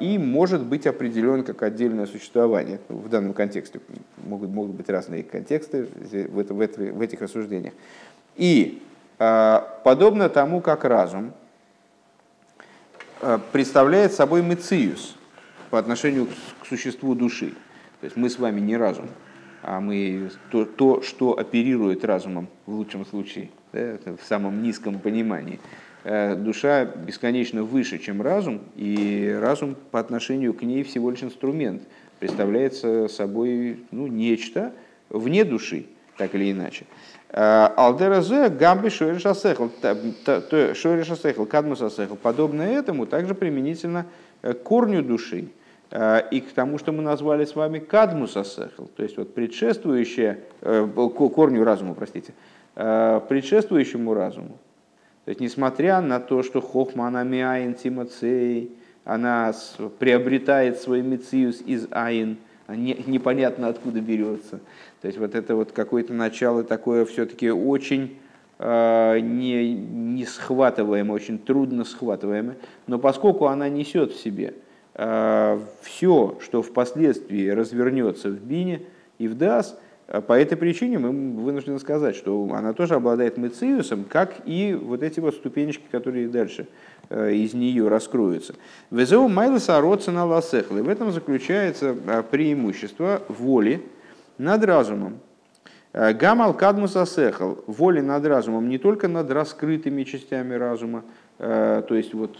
и 0.00 0.18
может 0.18 0.62
быть 0.64 0.86
определен 0.86 1.42
как 1.42 1.62
отдельное 1.62 2.06
существование. 2.06 2.80
В 2.88 3.08
данном 3.08 3.32
контексте 3.32 3.80
могут, 4.24 4.50
могут 4.50 4.72
быть 4.72 4.88
разные 4.88 5.22
контексты 5.22 5.84
в, 5.84 6.38
это, 6.38 6.54
в, 6.54 6.60
это, 6.60 6.80
в 6.80 7.00
этих 7.00 7.22
рассуждениях. 7.22 7.72
И 8.36 8.82
подобно 9.16 10.28
тому, 10.28 10.60
как 10.60 10.84
разум 10.84 11.32
представляет 13.52 14.12
собой 14.12 14.42
мециус 14.42 15.16
по 15.70 15.78
отношению 15.78 16.28
к 16.60 16.66
существу 16.66 17.14
души. 17.14 17.54
То 18.04 18.06
есть 18.06 18.18
мы 18.18 18.28
с 18.28 18.38
вами 18.38 18.60
не 18.60 18.76
разум, 18.76 19.08
а 19.62 19.80
мы 19.80 20.28
то, 20.50 20.66
то 20.66 21.00
что 21.00 21.38
оперирует 21.38 22.04
разумом 22.04 22.48
в 22.66 22.74
лучшем 22.74 23.06
случае, 23.06 23.48
да, 23.72 23.96
в 24.04 24.22
самом 24.28 24.62
низком 24.62 24.98
понимании. 24.98 25.58
Э, 26.02 26.34
душа 26.34 26.84
бесконечно 26.84 27.62
выше, 27.62 27.96
чем 27.96 28.20
разум, 28.20 28.60
и 28.76 29.34
разум 29.40 29.74
по 29.90 30.00
отношению 30.00 30.52
к 30.52 30.60
ней 30.60 30.82
всего 30.82 31.10
лишь 31.10 31.22
инструмент, 31.22 31.80
представляется 32.18 33.08
собой 33.08 33.80
ну, 33.90 34.06
нечто 34.06 34.74
вне 35.08 35.42
души, 35.42 35.86
так 36.18 36.34
или 36.34 36.52
иначе. 36.52 36.84
Э, 37.30 37.68
Алдеразе 37.74 38.50
гамби 38.50 38.90
шойрешасехл, 38.90 39.70
шойрешасехл, 40.74 41.46
кадмусасехл, 41.46 42.16
подобное 42.16 42.78
этому 42.78 43.06
также 43.06 43.34
применительно 43.34 44.04
к 44.42 44.52
корню 44.56 45.02
души, 45.02 45.46
Э, 45.46 45.63
и 45.92 46.40
к 46.40 46.52
тому, 46.52 46.78
что 46.78 46.90
мы 46.92 47.02
назвали 47.02 47.44
с 47.44 47.54
вами 47.54 47.78
кадмус 47.78 48.36
асехл, 48.36 48.86
то 48.96 49.02
есть 49.02 49.16
вот 49.16 49.32
предшествующее, 49.32 50.40
э, 50.60 50.88
корню 51.34 51.62
разума, 51.62 51.94
простите, 51.94 52.32
э, 52.74 53.20
предшествующему 53.28 54.12
разуму. 54.12 54.58
То 55.24 55.28
есть 55.28 55.40
несмотря 55.40 56.00
на 56.00 56.18
то, 56.18 56.42
что 56.42 56.60
хохма 56.60 57.06
она 57.06 57.22
миаин 57.22 57.74
тимацей, 57.74 58.72
она 59.04 59.52
приобретает 59.98 60.80
свой 60.80 61.02
мициус 61.02 61.60
из 61.60 61.86
айн, 61.90 62.38
а 62.66 62.74
непонятно 62.74 63.68
откуда 63.68 64.00
берется. 64.00 64.60
То 65.00 65.06
есть 65.06 65.18
вот 65.18 65.34
это 65.34 65.54
вот 65.54 65.72
какое-то 65.72 66.12
начало 66.12 66.64
такое 66.64 67.04
все-таки 67.04 67.50
очень 67.50 68.18
не, 68.58 69.74
не 69.74 70.24
схватываемое, 70.24 71.14
очень 71.14 71.38
трудно 71.38 71.84
схватываемое, 71.84 72.56
но 72.86 72.98
поскольку 72.98 73.46
она 73.46 73.68
несет 73.68 74.12
в 74.12 74.20
себе– 74.20 74.54
Э, 74.63 74.63
все, 74.94 76.38
что 76.40 76.62
впоследствии 76.62 77.48
развернется 77.48 78.28
в 78.28 78.38
Бине 78.38 78.82
и 79.18 79.26
в 79.26 79.36
Дас, 79.36 79.76
э, 80.06 80.20
по 80.20 80.34
этой 80.34 80.56
причине 80.56 80.98
мы 80.98 81.42
вынуждены 81.42 81.78
сказать, 81.80 82.14
что 82.14 82.48
она 82.52 82.72
тоже 82.72 82.94
обладает 82.94 83.36
мециусом, 83.36 84.04
как 84.04 84.34
и 84.44 84.74
вот 84.74 85.02
эти 85.02 85.18
вот 85.18 85.34
ступенечки, 85.34 85.84
которые 85.90 86.28
дальше 86.28 86.68
э, 87.10 87.32
из 87.32 87.54
нее 87.54 87.88
раскроются. 87.88 88.54
Везеу 88.90 89.28
майлеса 89.28 89.80
на 90.12 90.24
ласехлы. 90.24 90.82
В 90.82 90.88
этом 90.88 91.10
заключается 91.10 91.94
преимущество 92.30 93.22
воли 93.28 93.82
над 94.38 94.64
разумом. 94.64 95.18
Гамал 95.92 96.54
кадмус 96.54 96.96
асехал. 96.96 97.62
Воли 97.68 98.00
над 98.00 98.24
разумом 98.26 98.68
не 98.68 98.78
только 98.78 99.06
над 99.06 99.30
раскрытыми 99.30 100.02
частями 100.02 100.54
разума, 100.54 101.04
то 101.38 101.86
есть 101.90 102.14
вот 102.14 102.36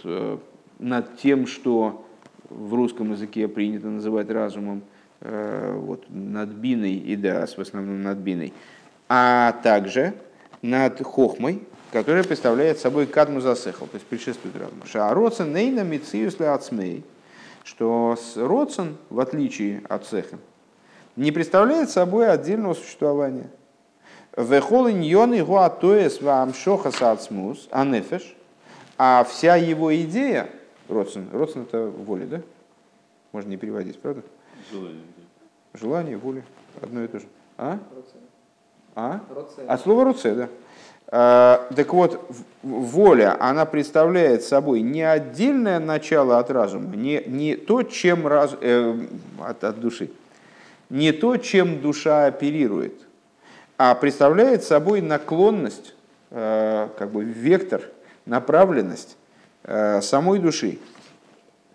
над 0.77 1.17
тем, 1.17 1.47
что 1.47 2.04
в 2.55 2.73
русском 2.73 3.11
языке 3.11 3.47
принято 3.47 3.87
называть 3.87 4.29
разумом, 4.29 4.83
э, 5.21 5.77
вот, 5.77 6.05
над 6.09 6.49
биной 6.49 6.93
и 6.93 7.15
дас, 7.15 7.57
в 7.57 7.61
основном 7.61 8.01
над 8.01 8.17
биной, 8.17 8.53
а 9.09 9.53
также 9.63 10.13
над 10.61 11.01
хохмой, 11.03 11.63
которая 11.91 12.23
представляет 12.23 12.79
собой 12.79 13.07
кадму 13.07 13.41
засехал, 13.41 13.87
то 13.87 13.95
есть 13.95 14.07
предшествует 14.07 14.55
разуму. 14.55 14.85
Шаароцен 14.85 15.53
нейна 15.53 15.81
мициус 15.81 16.39
ацмей, 16.39 17.03
что 17.63 18.17
родсен, 18.35 18.97
в 19.09 19.19
отличие 19.19 19.83
от 19.89 20.05
сеха, 20.07 20.37
не 21.15 21.31
представляет 21.31 21.89
собой 21.89 22.29
отдельного 22.29 22.73
существования. 22.73 23.49
Вехол 24.35 24.89
иньон 24.89 25.33
его 25.33 25.59
атоес 25.59 26.21
вам 26.21 26.53
шохас 26.53 27.01
ацмус, 27.01 27.67
анефеш, 27.71 28.35
а 28.97 29.25
вся 29.25 29.55
его 29.55 29.95
идея– 29.95 30.49
Родствен. 30.89 31.27
Родствен 31.31 31.63
это 31.63 31.85
воля, 31.85 32.25
да? 32.25 32.41
Можно 33.31 33.49
не 33.49 33.57
переводить, 33.57 33.99
правда? 33.99 34.21
Желание. 34.71 35.01
Желание, 35.73 36.17
воля. 36.17 36.43
Одно 36.81 37.03
и 37.03 37.07
то 37.07 37.19
же. 37.19 37.25
А? 37.57 37.79
А? 38.95 39.21
От 39.67 39.81
слова 39.81 40.03
руце, 40.03 40.35
да. 40.35 40.49
А, 41.07 41.67
так 41.75 41.93
вот, 41.93 42.29
воля, 42.63 43.37
она 43.39 43.65
представляет 43.65 44.43
собой 44.43 44.81
не 44.81 45.03
отдельное 45.03 45.79
начало 45.79 46.39
от 46.39 46.49
разума, 46.49 46.95
не, 46.95 47.23
не 47.27 47.55
то, 47.55 47.83
чем 47.83 48.25
раз, 48.25 48.55
э, 48.59 48.95
от, 49.39 49.63
от 49.63 49.79
души, 49.79 50.09
не 50.89 51.11
то, 51.11 51.37
чем 51.37 51.81
душа 51.81 52.25
оперирует, 52.25 52.95
а 53.77 53.93
представляет 53.93 54.63
собой 54.63 55.01
наклонность, 55.01 55.93
э, 56.31 56.89
как 56.97 57.11
бы 57.11 57.23
вектор, 57.23 57.83
направленность 58.25 59.15
самой 59.65 60.39
души 60.39 60.79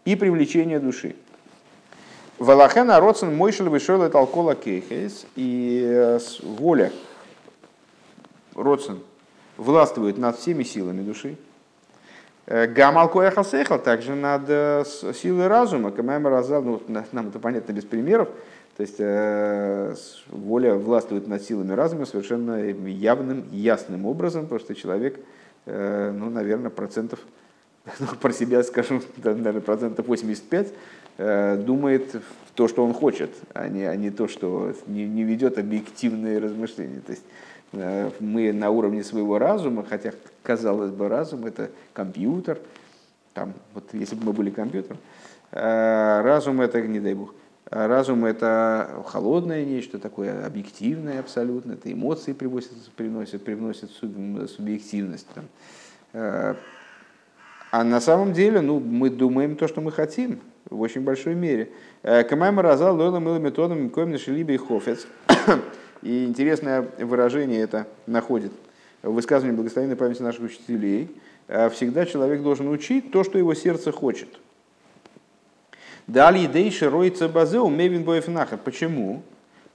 и 0.04 0.16
привлечение 0.16 0.78
души. 0.78 1.16
Валахена 2.38 2.98
родсен 3.00 3.36
мойшел 3.36 3.68
вышел 3.68 4.02
это 4.02 4.18
алкола 4.18 4.54
кейхес, 4.54 5.26
и 5.36 5.82
э, 5.86 6.18
воля 6.42 6.90
родсен 8.54 9.00
властвует 9.58 10.16
над 10.16 10.38
всеми 10.38 10.62
силами 10.62 11.02
души. 11.02 11.36
Э, 12.46 12.66
Гамал 12.66 13.10
кояхасехал 13.10 13.78
также 13.78 14.14
над 14.14 14.86
силой 15.16 15.48
разума. 15.48 15.90
Камаем 15.90 16.26
разал, 16.26 16.62
ну, 16.62 16.82
нам 16.88 17.28
это 17.28 17.38
понятно 17.38 17.72
без 17.72 17.84
примеров. 17.84 18.28
То 18.78 18.82
есть 18.84 18.98
воля 20.28 20.74
властвует 20.74 21.28
над 21.28 21.42
силами 21.42 21.74
разума 21.74 22.06
совершенно 22.06 22.64
явным, 22.64 23.44
ясным 23.52 24.06
образом, 24.06 24.44
потому 24.44 24.60
что 24.60 24.74
человек, 24.74 25.20
ну, 25.66 26.30
наверное, 26.30 26.70
процентов 26.70 27.20
про 28.20 28.32
себя 28.32 28.62
скажу, 28.62 29.02
наверное, 29.24 29.60
процентов 29.60 30.06
85, 30.06 30.72
э, 31.18 31.56
думает 31.56 32.22
то, 32.54 32.68
что 32.68 32.84
он 32.84 32.92
хочет, 32.92 33.30
а 33.54 33.68
не, 33.68 33.84
а 33.84 33.96
не 33.96 34.10
то, 34.10 34.28
что 34.28 34.74
не, 34.86 35.06
не 35.06 35.24
ведет 35.24 35.58
объективные 35.58 36.38
размышления. 36.38 37.00
То 37.00 37.12
есть 37.12 37.24
э, 37.72 38.10
мы 38.20 38.52
на 38.52 38.70
уровне 38.70 39.02
своего 39.02 39.38
разума, 39.38 39.84
хотя, 39.88 40.12
казалось 40.42 40.90
бы, 40.90 41.08
разум 41.08 41.46
это 41.46 41.70
компьютер, 41.92 42.58
там, 43.34 43.54
вот 43.74 43.84
если 43.92 44.16
бы 44.16 44.26
мы 44.26 44.32
были 44.32 44.50
компьютером, 44.50 44.98
э, 45.52 46.20
разум 46.22 46.60
это, 46.60 46.80
не 46.82 47.00
дай 47.00 47.14
бог, 47.14 47.34
разум 47.70 48.24
это 48.24 49.02
холодное 49.06 49.64
нечто 49.64 49.98
такое, 49.98 50.44
объективное 50.44 51.20
абсолютно, 51.20 51.72
это 51.72 51.92
эмоции 51.92 52.32
приводят, 52.32 52.72
приносят, 52.96 53.44
привносят 53.44 53.90
субъективность. 53.92 55.26
Там 55.34 56.56
а 57.70 57.84
на 57.84 58.00
самом 58.00 58.32
деле, 58.32 58.60
ну, 58.60 58.80
мы 58.80 59.10
думаем 59.10 59.54
то, 59.54 59.68
что 59.68 59.80
мы 59.80 59.92
хотим, 59.92 60.40
в 60.68 60.80
очень 60.80 61.02
большой 61.02 61.34
мере. 61.34 61.70
Э, 62.02 62.24
Камайма 62.24 62.62
разал 62.62 62.96
лойла 62.96 63.20
мыло 63.20 63.38
методом 63.38 63.90
коим 63.90 64.10
нашелибе 64.10 64.54
и 64.54 64.58
хофец. 64.58 65.06
И 66.02 66.24
интересное 66.24 66.88
выражение 66.98 67.60
это 67.60 67.86
находит 68.06 68.52
в 69.02 69.12
высказывании 69.12 69.54
благословенной 69.54 69.96
памяти 69.96 70.22
наших 70.22 70.42
учителей. 70.42 71.14
Э, 71.46 71.68
всегда 71.70 72.06
человек 72.06 72.42
должен 72.42 72.68
учить 72.68 73.12
то, 73.12 73.22
что 73.22 73.38
его 73.38 73.54
сердце 73.54 73.92
хочет. 73.92 74.28
Дали 76.06 76.46
дейши 76.46 76.90
ройца 76.90 77.28
базе 77.28 77.60
умевин 77.60 78.02
боефнаха. 78.02 78.56
Почему? 78.56 79.22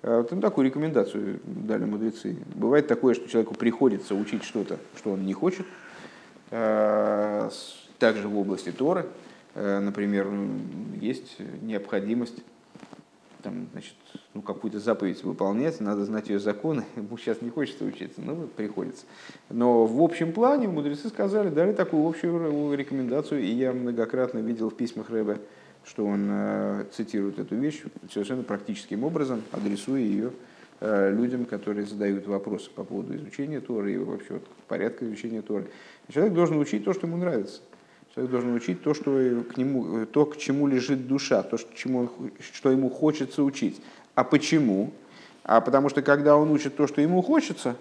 Э, 0.02 0.26
вот 0.30 0.42
такую 0.42 0.66
рекомендацию 0.66 1.40
дали 1.46 1.86
мудрецы. 1.86 2.36
Бывает 2.56 2.88
такое, 2.88 3.14
что 3.14 3.30
человеку 3.30 3.54
приходится 3.54 4.16
учить 4.16 4.44
что-то, 4.44 4.80
что 4.98 5.12
он 5.12 5.26
не 5.26 5.34
хочет, 5.34 5.66
также 8.00 8.28
в 8.28 8.38
области 8.38 8.72
Торы, 8.72 9.08
э, 9.54 9.80
например, 9.80 10.28
есть 11.00 11.38
необходимость 11.62 12.44
там, 13.46 13.68
значит, 13.74 13.94
ну, 14.34 14.42
какую-то 14.42 14.80
заповедь 14.80 15.24
выполнять, 15.24 15.80
надо 15.80 16.04
знать 16.04 16.30
ее 16.30 16.40
законы. 16.40 16.84
Сейчас 17.20 17.44
не 17.44 17.52
хочется 17.52 17.86
учиться, 17.86 18.20
но 18.20 18.48
приходится. 18.48 19.06
Но 19.52 19.86
в 19.86 20.02
общем 20.02 20.34
плане 20.34 20.68
мудрецы 20.68 21.10
сказали, 21.10 21.50
дали 21.50 21.72
такую 21.72 22.08
общую 22.08 22.76
рекомендацию, 22.76 23.42
и 23.42 23.48
я 23.48 23.72
многократно 23.72 24.40
видел 24.40 24.72
в 24.72 24.76
письмах 24.76 25.12
Рэбе, 25.12 25.38
что 25.86 26.08
он 26.08 26.28
э, 26.28 26.86
цитирует 26.92 27.38
эту 27.38 27.56
вещь 27.56 27.84
совершенно 28.12 28.42
практическим 28.42 29.04
образом, 29.04 29.44
адресуя 29.52 30.00
ее 30.00 30.32
э, 30.80 31.14
людям, 31.14 31.46
которые 31.46 31.86
задают 31.86 32.26
вопросы 32.26 32.72
по 32.72 32.84
поводу 32.84 33.16
изучения 33.16 33.62
Торы 33.62 33.94
и 33.94 33.98
вообще 33.98 34.42
порядка 34.68 35.06
изучения 35.06 35.44
Торы. 35.44 35.68
Человек 36.12 36.34
должен 36.34 36.58
учить 36.58 36.84
то, 36.84 36.94
что 36.94 37.06
ему 37.06 37.18
нравится. 37.18 37.62
Человек 38.16 38.32
должен 38.32 38.54
учить 38.54 38.82
то, 38.82 38.94
что 38.94 39.44
к 39.54 39.58
нему, 39.58 40.06
то, 40.06 40.26
к 40.26 40.38
чему 40.38 40.68
лежит 40.68 41.06
душа, 41.06 41.44
то, 41.44 41.58
что, 41.58 41.76
чему 41.76 42.00
он, 42.00 42.32
что 42.54 42.72
ему 42.72 42.90
хочется 42.90 43.44
учить. 43.44 43.82
А 44.16 44.24
почему? 44.24 44.94
А 45.44 45.60
потому 45.60 45.90
что 45.90 46.02
когда 46.02 46.38
он 46.38 46.50
учит 46.50 46.78
то, 46.78 46.88
что 46.88 47.02
ему 47.02 47.22
хочется, 47.22 47.76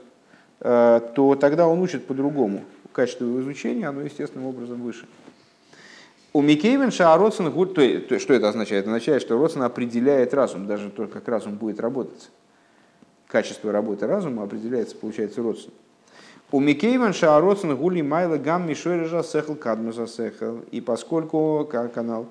то 0.59 1.39
тогда 1.41 1.69
он 1.69 1.79
учит 1.81 2.07
по-другому. 2.07 2.65
Качество 2.91 3.25
его 3.25 3.41
изучения, 3.43 3.87
оно 3.87 4.01
естественным 4.01 4.49
образом 4.49 4.83
выше. 4.83 5.07
У 6.33 6.43
Микейвен 6.43 6.91
Шаароцен 6.91 7.53
то, 7.53 8.01
то, 8.01 8.19
что 8.19 8.35
это 8.35 8.49
означает? 8.49 8.83
Это 8.83 8.91
означает, 8.91 9.23
что 9.23 9.39
Роцен 9.39 9.63
определяет 9.63 10.35
разум, 10.35 10.67
даже 10.67 10.91
то, 10.91 11.07
как 11.07 11.29
разум 11.29 11.55
будет 11.55 11.79
работать. 11.79 12.29
Качество 13.29 13.71
работы 13.71 14.09
разума 14.09 14.43
определяется, 14.43 14.97
получается, 14.97 15.43
Роцен. 15.43 15.71
У 16.51 16.61
Микейвен 16.61 17.13
Шаароцен 17.13 17.77
гули 17.77 18.03
майла 18.03 18.37
гам 18.37 18.69
мишойрежа 18.69 19.23
сехл 19.23 19.55
кадмуса 19.55 20.07
сехл. 20.07 20.59
И 20.71 20.81
поскольку, 20.81 21.67
как 21.71 21.93
канал, 21.93 22.27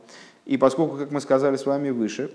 и 0.45 0.57
поскольку, 0.57 0.97
как 0.97 1.11
мы 1.11 1.19
сказали 1.21 1.57
с 1.57 1.65
вами 1.65 1.89
выше, 1.89 2.31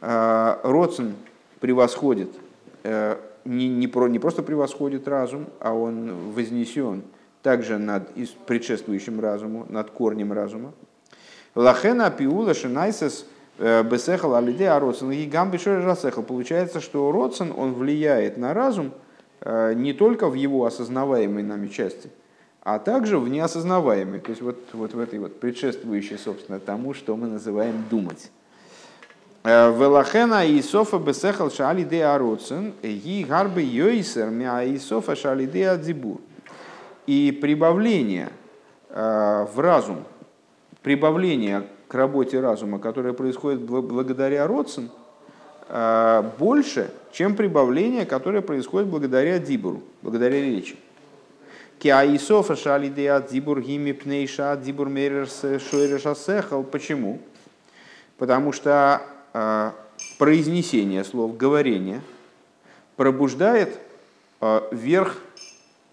э, 0.00 0.56
Роцен 0.62 1.14
превосходит, 1.60 2.30
э, 2.84 3.16
не, 3.44 3.68
не, 3.68 3.86
про, 3.88 4.08
не 4.08 4.18
просто 4.18 4.42
превосходит 4.42 5.08
разум, 5.08 5.46
а 5.60 5.72
он 5.72 6.32
вознесен– 6.32 7.02
также 7.42 7.78
над 7.78 8.08
предшествующим 8.46 9.20
разуму, 9.20 9.66
над 9.68 9.90
корнем 9.90 10.32
разума. 10.32 10.72
Лахена 11.54 12.10
пиула 12.10 12.54
шинайсес 12.54 13.26
э, 13.58 13.82
бесехал 13.82 14.34
алиде 14.34 14.68
ароцен 14.68 15.10
и 15.12 15.24
гамбишер 15.24 15.84
расехал. 15.84 16.22
Получается, 16.22 16.80
что 16.80 17.10
роцен, 17.10 17.52
он 17.56 17.74
влияет 17.74 18.36
на 18.36 18.54
разум 18.54 18.92
не 19.74 19.94
только 19.94 20.28
в 20.28 20.34
его 20.34 20.66
осознаваемой 20.66 21.42
нами 21.42 21.68
части, 21.68 22.10
а 22.62 22.78
также 22.78 23.18
в 23.18 23.28
неосознаваемой, 23.28 24.20
то 24.20 24.30
есть 24.30 24.42
вот, 24.42 24.58
вот 24.74 24.92
в 24.92 24.98
этой 24.98 25.18
вот 25.18 25.40
предшествующей, 25.40 26.18
собственно, 26.18 26.60
тому, 26.60 26.92
что 26.92 27.16
мы 27.16 27.26
называем 27.26 27.84
думать. 27.90 28.30
Э, 29.44 29.72
Велахена 29.72 30.44
и 30.44 30.60
Софа 30.60 30.98
бесехал 30.98 31.50
шали 31.50 31.84
де 31.84 32.04
ароцен, 32.04 32.74
и 32.82 33.24
гарбы 33.26 33.62
йойсер 33.62 34.28
мя 34.28 34.62
и 34.62 34.76
Софа 34.78 35.16
шали 35.16 35.46
де 35.46 35.70
адзибур 35.70 36.20
и 37.06 37.32
прибавление 37.32 38.28
э, 38.90 39.46
в 39.54 39.58
разум, 39.60 40.04
прибавление 40.82 41.66
к 41.88 41.94
работе 41.94 42.40
разума, 42.40 42.78
которое 42.78 43.14
происходит 43.14 43.62
благодаря 43.62 44.46
родцам, 44.46 44.86
э, 44.86 45.07
больше, 45.68 46.90
чем 47.12 47.36
прибавление, 47.36 48.06
которое 48.06 48.40
происходит 48.40 48.88
благодаря 48.88 49.38
дибуру, 49.38 49.82
благодаря 50.02 50.40
речи. 50.40 50.76
Киаисофа 51.78 52.56
шалидеа 52.56 53.20
дибур 53.20 53.60
гими 53.60 53.92
пнейша 53.92 54.56
дибур 54.56 54.88
мерерс 54.88 55.44
шойрешасехал. 55.70 56.64
Почему? 56.64 57.20
Потому 58.16 58.52
что 58.52 59.02
э, 59.34 59.70
произнесение 60.18 61.04
слов, 61.04 61.36
говорение 61.36 62.00
пробуждает 62.96 63.78
верх 64.72 65.18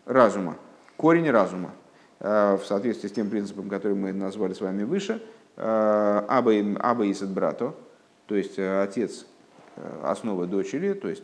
разума 0.06 0.58
корень 0.98 1.30
разума, 1.30 1.72
э, 2.20 2.58
в 2.62 2.66
соответствии 2.66 3.08
с 3.08 3.12
тем 3.12 3.30
принципом, 3.30 3.70
который 3.70 3.94
мы 3.94 4.14
назвали 4.14 4.54
с 4.54 4.62
вами 4.62 4.84
выше, 4.84 5.22
э, 5.58 6.22
Аба, 6.28 7.12
Исад 7.12 7.30
Брато, 7.30 7.74
то 8.28 8.36
есть 8.36 8.58
э, 8.58 8.84
отец 8.84 9.26
основа 10.04 10.46
дочери, 10.48 10.94
то 10.94 11.08
есть 11.10 11.24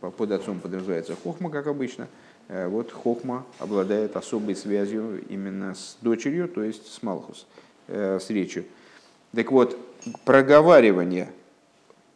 под 0.00 0.30
отцом 0.32 0.60
подразумевается 0.60 1.14
хохма, 1.14 1.50
как 1.50 1.66
обычно. 1.66 2.08
Вот 2.48 2.92
хохма 2.92 3.44
обладает 3.58 4.16
особой 4.16 4.56
связью 4.56 5.22
именно 5.28 5.74
с 5.74 5.96
дочерью, 6.00 6.48
то 6.48 6.62
есть 6.62 6.92
с 6.92 7.02
Малхус, 7.02 7.46
с 7.86 8.30
речью. 8.30 8.64
Так 9.34 9.52
вот, 9.52 9.78
проговаривание 10.24 11.30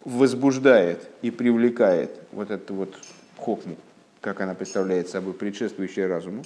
возбуждает 0.05 1.09
и 1.21 1.31
привлекает 1.31 2.11
вот 2.33 2.51
эту 2.51 2.75
вот 2.75 2.95
хохму, 3.37 3.77
как 4.21 4.41
она 4.41 4.55
представляет 4.55 5.09
собой, 5.09 5.35
предшествующая 5.35 6.09
разуму. 6.09 6.45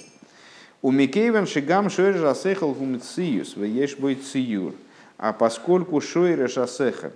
У 0.81 0.91
Микейвен 0.91 1.47
Шигам 1.47 1.89
Шойр 1.89 2.17
Жасехал 2.17 2.73
Гумциюс, 2.73 3.55
Вееш 3.55 3.95
Циюр. 4.23 4.75
А 5.17 5.33
поскольку 5.33 5.99
Шойр 6.01 6.47
Жасеха 6.47 7.11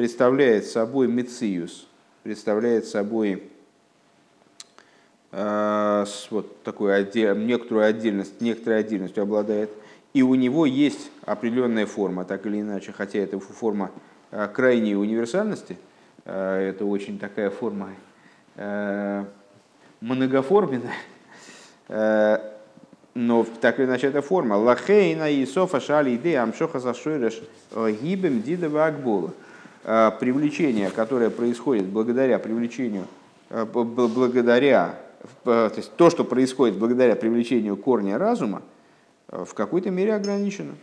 представляет 0.00 0.64
собой 0.64 1.08
Мициюс, 1.08 1.86
представляет 2.22 2.86
собой 2.86 3.50
э, 5.30 6.06
вот 6.30 6.62
такую 6.62 6.94
отдель, 6.94 7.36
некоторую 7.44 7.84
отдельность, 7.84 8.40
некоторой 8.40 8.80
отдельностью 8.80 9.22
обладает, 9.22 9.68
и 10.14 10.22
у 10.22 10.34
него 10.36 10.64
есть 10.64 11.10
определенная 11.26 11.84
форма, 11.84 12.24
так 12.24 12.46
или 12.46 12.62
иначе, 12.62 12.92
хотя 12.92 13.18
это 13.18 13.38
форма 13.38 13.90
э, 14.30 14.48
крайней 14.48 14.96
универсальности, 14.96 15.76
э, 16.24 16.70
это 16.70 16.86
очень 16.86 17.18
такая 17.18 17.50
форма 17.50 17.90
э, 18.56 19.24
многоформенная, 20.00 20.94
но 23.12 23.44
так 23.60 23.78
или 23.78 23.84
иначе 23.84 24.06
это 24.06 24.22
форма. 24.22 24.54
Лахейна 24.54 25.30
и 25.30 25.44
софа 25.44 25.78
шали 25.78 26.34
амшоха 26.34 26.78
зашойреш 26.78 27.42
э, 27.72 27.94
гибем 28.00 28.40
дидова 28.40 28.86
акбола. 28.86 29.34
Э, 29.82 30.10
привлечение, 30.18 30.90
которое 30.90 31.30
происходит 31.30 31.86
благодаря 31.86 32.38
привлечению, 32.38 33.06
э, 33.48 33.64
благодаря, 33.64 35.00
то 35.44 35.72
есть 35.74 35.96
то, 35.96 36.10
что 36.10 36.24
происходит 36.24 36.76
благодаря 36.76 37.16
привлечению 37.16 37.78
корня 37.78 38.18
разума, 38.18 38.62
в 39.28 39.54
какой-то 39.54 39.90
мере 39.90 40.14
ограничено. 40.14 40.74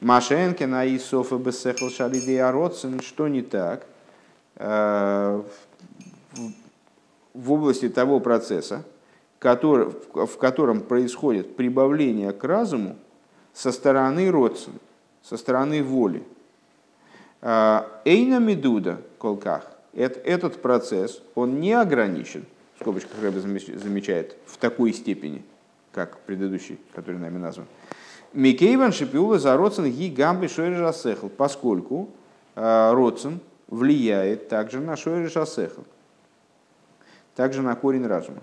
Машенкина 0.00 0.86
и 0.86 0.98
Софа 0.98 1.36
Бесехл 1.36 1.90
Шалиде 1.90 2.42
Ароцин, 2.42 3.00
что 3.00 3.28
не 3.28 3.42
так 3.42 3.86
в 4.54 5.44
области 7.34 7.88
того 7.88 8.20
процесса, 8.20 8.84
который, 9.38 9.90
в 10.14 10.36
котором 10.38 10.80
происходит 10.80 11.56
прибавление 11.56 12.32
к 12.32 12.44
разуму 12.44 12.96
со 13.52 13.72
стороны 13.72 14.30
родственника, 14.30 14.82
со 15.22 15.36
стороны 15.36 15.82
воли. 15.82 16.22
А, 17.42 18.00
Эйна 18.04 18.38
медуда 18.38 18.98
колках. 19.18 19.66
Этот 19.92 20.62
процесс, 20.62 21.20
он 21.34 21.60
не 21.60 21.72
ограничен, 21.72 22.46
в 22.76 22.80
скобочках 22.80 23.20
Рэбе 23.20 23.40
замечает, 23.40 24.36
в 24.46 24.56
такой 24.56 24.94
степени, 24.94 25.44
как 25.92 26.18
предыдущий, 26.20 26.78
который 26.94 27.18
нами 27.18 27.36
назван. 27.36 27.66
Микейван 28.32 28.92
шипиула 28.92 29.38
за 29.38 29.56
родсен 29.56 29.90
ги 29.90 30.08
гамби 30.08 30.46
шойрежасехл, 30.46 31.28
поскольку 31.28 32.08
а, 32.54 32.94
родсен 32.94 33.40
влияет 33.68 34.48
также 34.48 34.80
на 34.80 34.96
шойрежасехл, 34.96 35.82
также 37.34 37.60
на 37.60 37.74
корень 37.74 38.06
разума. 38.06 38.40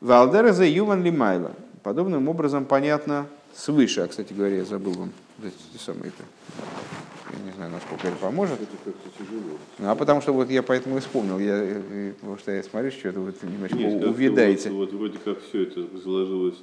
Валдера 0.00 0.52
за 0.52 0.66
Юван 0.66 1.02
Лимайла. 1.02 1.52
Подобным 1.82 2.28
образом 2.28 2.66
понятно 2.66 3.26
свыше. 3.54 4.02
А, 4.02 4.08
кстати 4.08 4.32
говоря, 4.34 4.56
я 4.56 4.64
забыл 4.64 4.92
вам 4.92 5.12
эти 5.42 5.80
самые. 5.82 6.12
Я 7.32 7.44
не 7.44 7.52
знаю, 7.52 7.70
насколько 7.72 8.08
это 8.08 8.16
поможет. 8.16 8.60
Это 8.60 8.92
Ну, 9.78 9.90
а 9.90 9.94
потому 9.94 10.20
что 10.20 10.32
вот 10.32 10.50
я 10.50 10.62
поэтому 10.62 10.96
и 10.96 11.00
вспомнил. 11.00 11.38
Я, 11.38 12.14
потому 12.20 12.38
что 12.38 12.52
я 12.52 12.62
смотрю, 12.62 12.90
что 12.90 13.08
это 13.08 13.20
вот 13.20 13.42
немножко 13.42 13.76
Нет, 13.76 14.04
увядаете. 14.04 14.70
Вот, 14.70 14.92
вот 14.92 14.98
вроде 14.98 15.18
как 15.18 15.40
все 15.42 15.62
это 15.64 15.98
заложилось. 15.98 16.58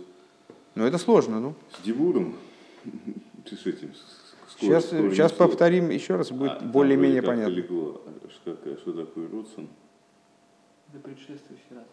Ну, 0.76 0.86
это 0.86 0.98
сложно, 0.98 1.40
ну. 1.40 1.56
С 1.78 1.86
Дивуром? 1.86 2.36
С 3.46 3.66
этим, 3.66 3.94
с 3.94 4.24
сейчас, 4.60 4.90
сейчас 4.90 5.32
повторим 5.32 5.90
еще 5.90 6.16
раз, 6.16 6.32
будет 6.32 6.54
а, 6.54 6.60
более-менее 6.64 7.22
понятно. 7.22 7.52
Легло. 7.52 8.02
Что, 8.30 8.58
что 8.78 8.94
такое 8.94 9.30
Родсон? 9.30 9.68
Это 10.90 11.00
предшествующий 11.00 11.72
разум. 11.72 11.88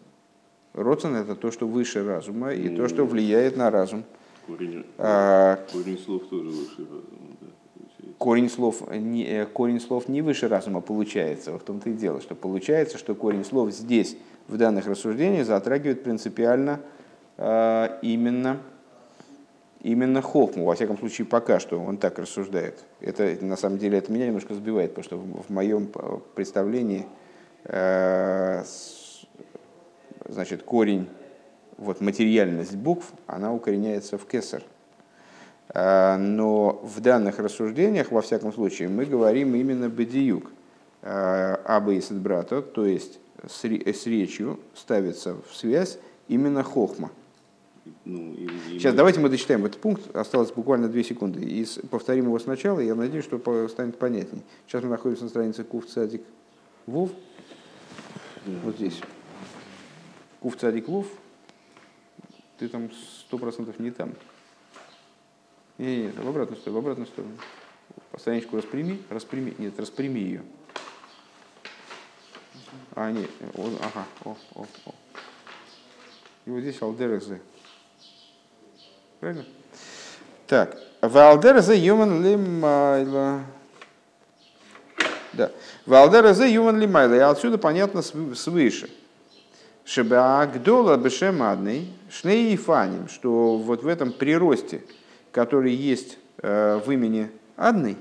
Роцен 0.73 1.15
это 1.15 1.35
то, 1.35 1.51
что 1.51 1.67
выше 1.67 2.03
разума 2.03 2.53
и 2.53 2.75
то, 2.75 2.87
что 2.87 3.05
влияет 3.05 3.57
на 3.57 3.69
разум. 3.69 4.05
Корень, 4.47 4.85
а, 4.97 5.57
корень 5.71 5.97
слов 5.97 6.27
тоже 6.29 6.49
выше 6.49 6.79
разума. 6.79 7.37
Корень, 8.21 8.51
слов, 8.51 8.87
не, 8.91 9.23
э, 9.23 9.45
корень 9.47 9.79
слов 9.79 10.07
не 10.07 10.21
выше 10.21 10.47
разума 10.47 10.79
получается. 10.79 11.57
В 11.57 11.63
том-то 11.63 11.89
и 11.89 11.93
дело, 11.93 12.21
что 12.21 12.35
получается, 12.35 12.99
что 12.99 13.15
корень 13.15 13.43
слов 13.43 13.71
здесь, 13.71 14.15
в 14.47 14.57
данных 14.57 14.85
рассуждениях, 14.85 15.47
затрагивает 15.47 16.03
принципиально 16.03 16.81
а, 17.39 17.97
именно, 18.03 18.59
именно 19.81 20.21
хохму. 20.21 20.65
Во 20.65 20.75
всяком 20.75 20.99
случае, 20.99 21.25
пока 21.25 21.59
что 21.59 21.79
он 21.79 21.97
так 21.97 22.19
рассуждает. 22.19 22.83
Это, 22.99 23.43
на 23.43 23.57
самом 23.57 23.79
деле, 23.79 23.97
это 23.97 24.11
меня 24.11 24.27
немножко 24.27 24.53
сбивает, 24.53 24.93
потому 24.93 25.03
что 25.03 25.17
в, 25.17 25.47
в 25.47 25.49
моем 25.49 25.89
э, 25.95 26.19
представлении 26.35 27.07
э, 27.63 28.63
значит, 30.29 30.61
корень, 30.61 31.09
вот 31.79 32.01
материальность 32.01 32.75
букв, 32.75 33.11
она 33.25 33.51
укореняется 33.51 34.19
в 34.19 34.27
кесар. 34.27 34.61
А, 35.73 36.17
но 36.17 36.81
в 36.83 36.99
данных 36.99 37.39
рассуждениях, 37.39 38.11
во 38.11 38.21
всяком 38.21 38.53
случае, 38.53 38.89
мы 38.89 39.05
говорим 39.05 39.55
именно 39.55 39.87
бедиюк, 39.87 40.51
аба 41.01 41.93
и 41.93 42.01
брата, 42.11 42.61
то 42.61 42.85
есть 42.85 43.19
с 43.47 43.63
речью 44.05 44.59
ставится 44.75 45.35
в 45.49 45.55
связь 45.55 45.97
именно 46.27 46.63
хохма. 46.63 47.11
Ну, 48.05 48.33
и, 48.33 48.45
и 48.45 48.79
Сейчас 48.79 48.93
давайте 48.93 49.19
мы 49.19 49.29
дочитаем 49.29 49.65
этот 49.65 49.81
пункт, 49.81 50.15
осталось 50.15 50.51
буквально 50.51 50.87
две 50.87 51.03
секунды, 51.03 51.41
и 51.41 51.65
повторим 51.89 52.25
его 52.25 52.37
сначала, 52.37 52.79
я 52.79 52.93
надеюсь, 52.93 53.25
что 53.25 53.67
станет 53.69 53.97
понятней. 53.97 54.43
Сейчас 54.67 54.83
мы 54.83 54.89
находимся 54.89 55.23
на 55.23 55.29
странице 55.29 55.63
Кув 55.63 55.87
Цадик 55.87 56.21
Вов, 56.85 57.09
вот 58.45 58.75
здесь. 58.75 58.99
Кув 60.39 60.57
цадик 60.57 60.87
вув, 60.87 61.07
ты 62.57 62.67
там 62.67 62.89
сто 62.91 63.37
процентов 63.37 63.79
не 63.79 63.91
там. 63.91 64.13
Не, 65.81 66.03
нет, 66.03 66.15
в 66.15 66.29
обратную 66.29 66.59
сторону, 66.59 66.79
в 66.79 66.83
обратную 66.83 67.07
сторону. 67.07 67.33
Страничку 68.15 68.55
распрями, 68.55 69.01
распрями, 69.09 69.55
нет, 69.57 69.79
распрями 69.79 70.19
ее. 70.19 70.43
А, 72.93 73.09
нет, 73.11 73.31
о, 73.55 73.67
ага, 73.81 74.05
о, 74.23 74.37
о, 74.53 74.67
о. 74.85 74.91
И 76.45 76.51
вот 76.51 76.59
здесь 76.59 76.79
алдерезы. 76.83 77.41
Правильно? 79.19 79.43
Так, 80.45 80.77
Валдерзе 81.01 81.75
юман 81.75 82.23
лимайла. 82.23 83.41
Да. 85.33 85.51
Валдерзе 85.87 86.47
юман 86.53 86.79
лимайла. 86.79 87.15
И 87.15 87.19
отсюда 87.19 87.57
понятно 87.57 88.03
свыше. 88.03 88.87
Шебеагдола 89.83 90.97
бешемадный, 90.97 91.91
шней 92.07 92.53
и 92.53 92.57
фаним, 92.57 93.09
что 93.09 93.57
вот 93.57 93.81
в 93.81 93.87
этом 93.87 94.11
приросте, 94.11 94.83
который 95.31 95.73
есть 95.73 96.17
э, 96.41 96.79
в 96.85 96.91
имени 96.91 97.29
адный, 97.57 97.97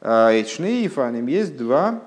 э, 0.00 0.44
шней 0.44 0.84
и 0.84 0.88
фаним 0.88 1.26
есть 1.26 1.56
два 1.56 2.02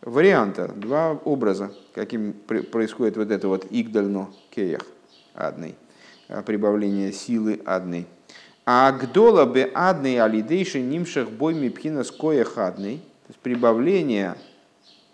варианта, 0.00 0.68
два 0.68 1.12
образа, 1.12 1.72
каким 1.94 2.32
происходит 2.32 3.16
вот 3.16 3.30
это 3.30 3.48
вот 3.48 3.66
игдально 3.70 4.28
кеях 4.50 4.82
адный, 5.34 5.74
э, 6.28 6.42
прибавление 6.42 7.12
силы 7.12 7.60
адной. 7.64 8.06
А 8.64 8.92
гдола 8.92 9.44
бы 9.44 9.70
адный 9.74 10.20
алидейши 10.20 10.80
нимших 10.80 11.30
бойми 11.30 11.68
пхина 11.68 12.04
скоях 12.04 12.58
адный, 12.58 12.98
то 12.98 13.28
есть 13.30 13.40
прибавление 13.40 14.36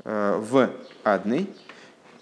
в 0.04 0.70
адный, 1.02 1.48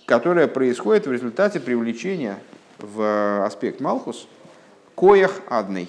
которое 0.06 0.48
происходит 0.48 1.06
в 1.06 1.12
результате 1.12 1.60
привлечения 1.60 2.38
в 2.78 3.44
аспект 3.44 3.80
Малхус 3.80 4.28
коях 4.96 5.40
адный. 5.48 5.88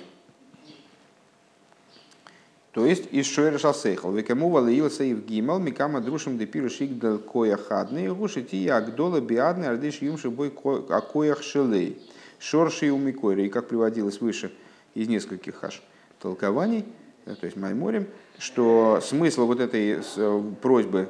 То 2.77 2.85
есть 2.85 3.11
из 3.11 3.25
Шойра 3.25 3.57
Шасейхал. 3.57 4.11
Векаму 4.11 4.49
валаилса 4.49 5.03
и 5.03 5.15
в 5.15 5.25
гимал, 5.25 5.57
микама 5.57 5.99
друшим 5.99 6.37
депиру 6.37 6.69
шигдал 6.69 7.17
коях 7.17 7.71
адный, 7.71 8.07
гушити 8.09 8.67
агдола 8.67 9.19
биадный, 9.19 9.69
ардыш 9.69 10.03
юмши 10.03 10.29
бой 10.29 10.53
о 10.63 11.01
коях 11.01 11.41
шелей. 11.41 11.99
Шорши 12.37 12.85
и 12.85 12.89
умикойра. 12.91 13.41
И 13.41 13.49
как 13.49 13.67
приводилось 13.67 14.21
выше 14.21 14.51
из 14.93 15.07
нескольких 15.07 15.55
хаш 15.55 15.81
толкований, 16.19 16.85
э, 17.25 17.33
то 17.33 17.47
есть 17.47 17.57
Майморем, 17.57 18.05
что 18.37 18.99
смысл 19.01 19.47
вот 19.47 19.59
этой 19.59 19.97
э, 20.15 20.41
просьбы, 20.61 21.09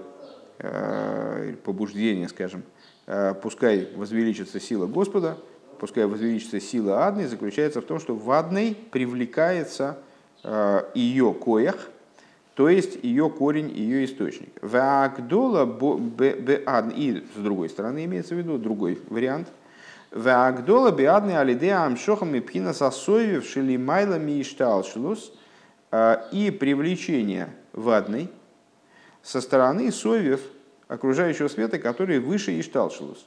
э, 0.60 1.53
побуждения, 1.65 2.30
скажем, 2.30 2.63
пускай 3.41 3.89
возвеличится 3.93 4.62
сила 4.62 4.88
Господа, 4.88 5.38
пускай 5.82 6.06
возвеличится 6.06 6.62
сила 6.62 7.08
Адной, 7.08 7.25
заключается 7.25 7.82
в 7.82 7.86
том, 7.86 7.99
что 7.99 8.15
в 8.15 8.32
Адной 8.32 8.73
привлекается 8.89 9.97
ее 10.43 11.34
коях, 11.34 11.89
то 12.54 12.69
есть 12.69 13.04
ее 13.04 13.30
корень, 13.30 13.69
ее 13.69 14.06
источник. 14.06 14.50
Ваагдола 14.62 15.65
и 16.95 17.23
с 17.36 17.39
другой 17.39 17.69
стороны 17.69 18.06
имеется 18.06 18.36
в 18.36 18.38
виду 18.38 18.58
другой 18.58 19.00
вариант. 19.10 19.47
Ваагдола 20.12 20.91
беадны 20.91 21.32
алидеа 21.38 21.86
амшохам 21.86 22.34
и 22.36 22.39
пхина 22.39 22.73
сосоевев 22.73 23.45
шелимайлами 23.45 24.39
и 24.39 24.43
шталшилус 24.43 25.34
э, 25.91 26.15
и 26.32 26.50
привлечение 26.50 27.50
вадной 27.73 28.30
со 29.21 29.41
стороны 29.41 29.91
совев– 29.91 30.41
окружающего 30.88 31.47
света, 31.47 31.80
который 31.80 32.19
выше 32.19 32.60
Ишталшилус. 32.60 33.26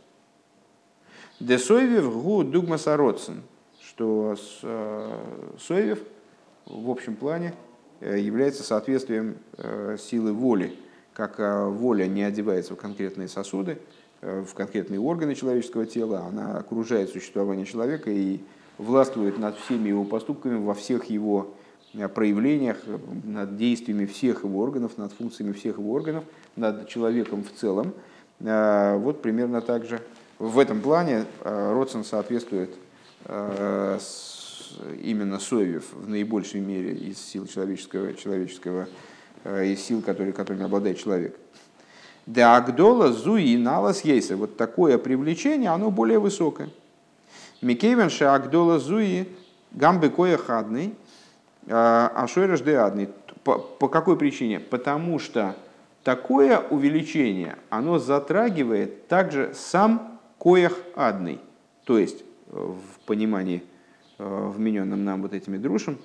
Десойвев 1.38 2.12
гу 2.22 2.44
дугмасароцин, 2.44 3.42
что 3.82 4.36
э, 4.62 5.18
Сойвев 5.58 6.00
в 6.66 6.90
общем 6.90 7.16
плане 7.16 7.54
э, 8.00 8.18
является 8.18 8.62
соответствием 8.62 9.36
э, 9.56 9.96
силы 9.98 10.32
воли, 10.32 10.76
как 11.12 11.38
воля 11.38 12.06
не 12.06 12.22
одевается 12.22 12.74
в 12.74 12.76
конкретные 12.76 13.28
сосуды, 13.28 13.78
в 14.22 14.54
конкретные 14.54 15.00
органы 15.00 15.34
человеческого 15.34 15.84
тела, 15.84 16.20
она 16.20 16.56
окружает 16.56 17.10
существование 17.10 17.66
человека 17.66 18.10
и 18.10 18.40
властвует 18.78 19.38
над 19.38 19.56
всеми 19.58 19.88
его 19.88 20.04
поступками 20.04 20.56
во 20.56 20.72
всех 20.72 21.06
его 21.06 21.52
проявлениях, 22.14 22.78
над 23.24 23.56
действиями 23.56 24.06
всех 24.06 24.44
его 24.44 24.60
органов, 24.60 24.96
над 24.96 25.12
функциями 25.12 25.52
всех 25.52 25.78
его 25.78 25.92
органов, 25.92 26.24
над 26.56 26.88
человеком 26.88 27.44
в 27.44 27.52
целом. 27.58 27.92
Вот 28.38 29.20
примерно 29.20 29.60
так 29.60 29.84
же. 29.84 30.00
В 30.38 30.58
этом 30.58 30.80
плане 30.80 31.24
Родсон 31.42 32.04
соответствует 32.04 32.70
именно 35.02 35.38
Совев 35.38 35.92
в 35.92 36.08
наибольшей 36.08 36.60
мере 36.60 36.92
из 36.92 37.18
сил 37.18 37.46
человеческого, 37.46 38.14
человеческого 38.14 38.88
из 39.44 39.80
сил, 39.80 40.02
которые, 40.02 40.32
которыми 40.32 40.64
обладает 40.64 40.98
человек. 40.98 41.36
Да 42.26 42.56
Агдола 42.56 43.12
Зуи 43.12 43.56
Налас 43.56 44.04
Ейса. 44.04 44.36
Вот 44.36 44.56
такое 44.56 44.98
привлечение, 44.98 45.70
оно 45.70 45.90
более 45.90 46.18
высокое. 46.18 46.68
Микейвенша 47.62 48.34
Агдола 48.34 48.78
Зуи 48.78 49.28
Гамбы 49.72 50.10
Коя 50.10 50.36
Хадный– 50.36 50.94
а 51.68 52.26
Шойраш 52.26 52.60
Деадный. 52.60 53.08
По, 53.44 53.58
по 53.58 53.88
какой 53.88 54.16
причине? 54.16 54.60
Потому 54.60 55.18
что 55.18 55.56
такое 56.04 56.58
увеличение, 56.58 57.56
оно 57.70 57.98
затрагивает 57.98 59.08
также 59.08 59.52
сам 59.54 60.18
коях 60.38 60.76
адный. 60.94 61.40
То 61.84 61.98
есть, 61.98 62.22
э, 62.48 62.52
в 62.52 63.06
понимании, 63.06 63.62
э, 64.20 64.52
вмененном 64.54 65.04
нам 65.04 65.22
вот 65.22 65.32
этими 65.32 65.56
друшем, 65.56 65.98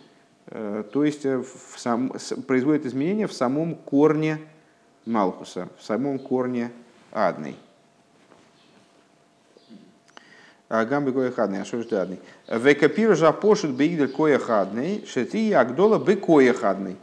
э, 0.48 0.84
то 0.92 1.04
есть 1.04 1.26
в 1.26 1.46
сам, 1.78 2.14
производит 2.48 2.86
изменения 2.86 3.28
в 3.28 3.34
самом 3.34 3.76
корне 3.76 4.40
Малхуса, 5.06 5.68
в 5.78 5.84
самом 5.84 6.18
корне 6.20 6.72
адный. 7.12 7.56
Гамби 10.70 11.12
коя 11.12 11.32
хадный, 11.32 11.62
а 11.62 11.66
что 11.66 11.82
же 11.82 11.88
хадный? 11.88 12.20
Векапир 12.48 13.16
же 13.16 13.32
пошут 13.32 13.72
бейгдель 13.72 14.08
коя 14.08 14.40
хадный, 14.40 15.06
шети 15.06 15.54
агдола 15.54 16.00
бы 16.00 16.16
коя 16.16 16.54
хадный. 16.54 16.98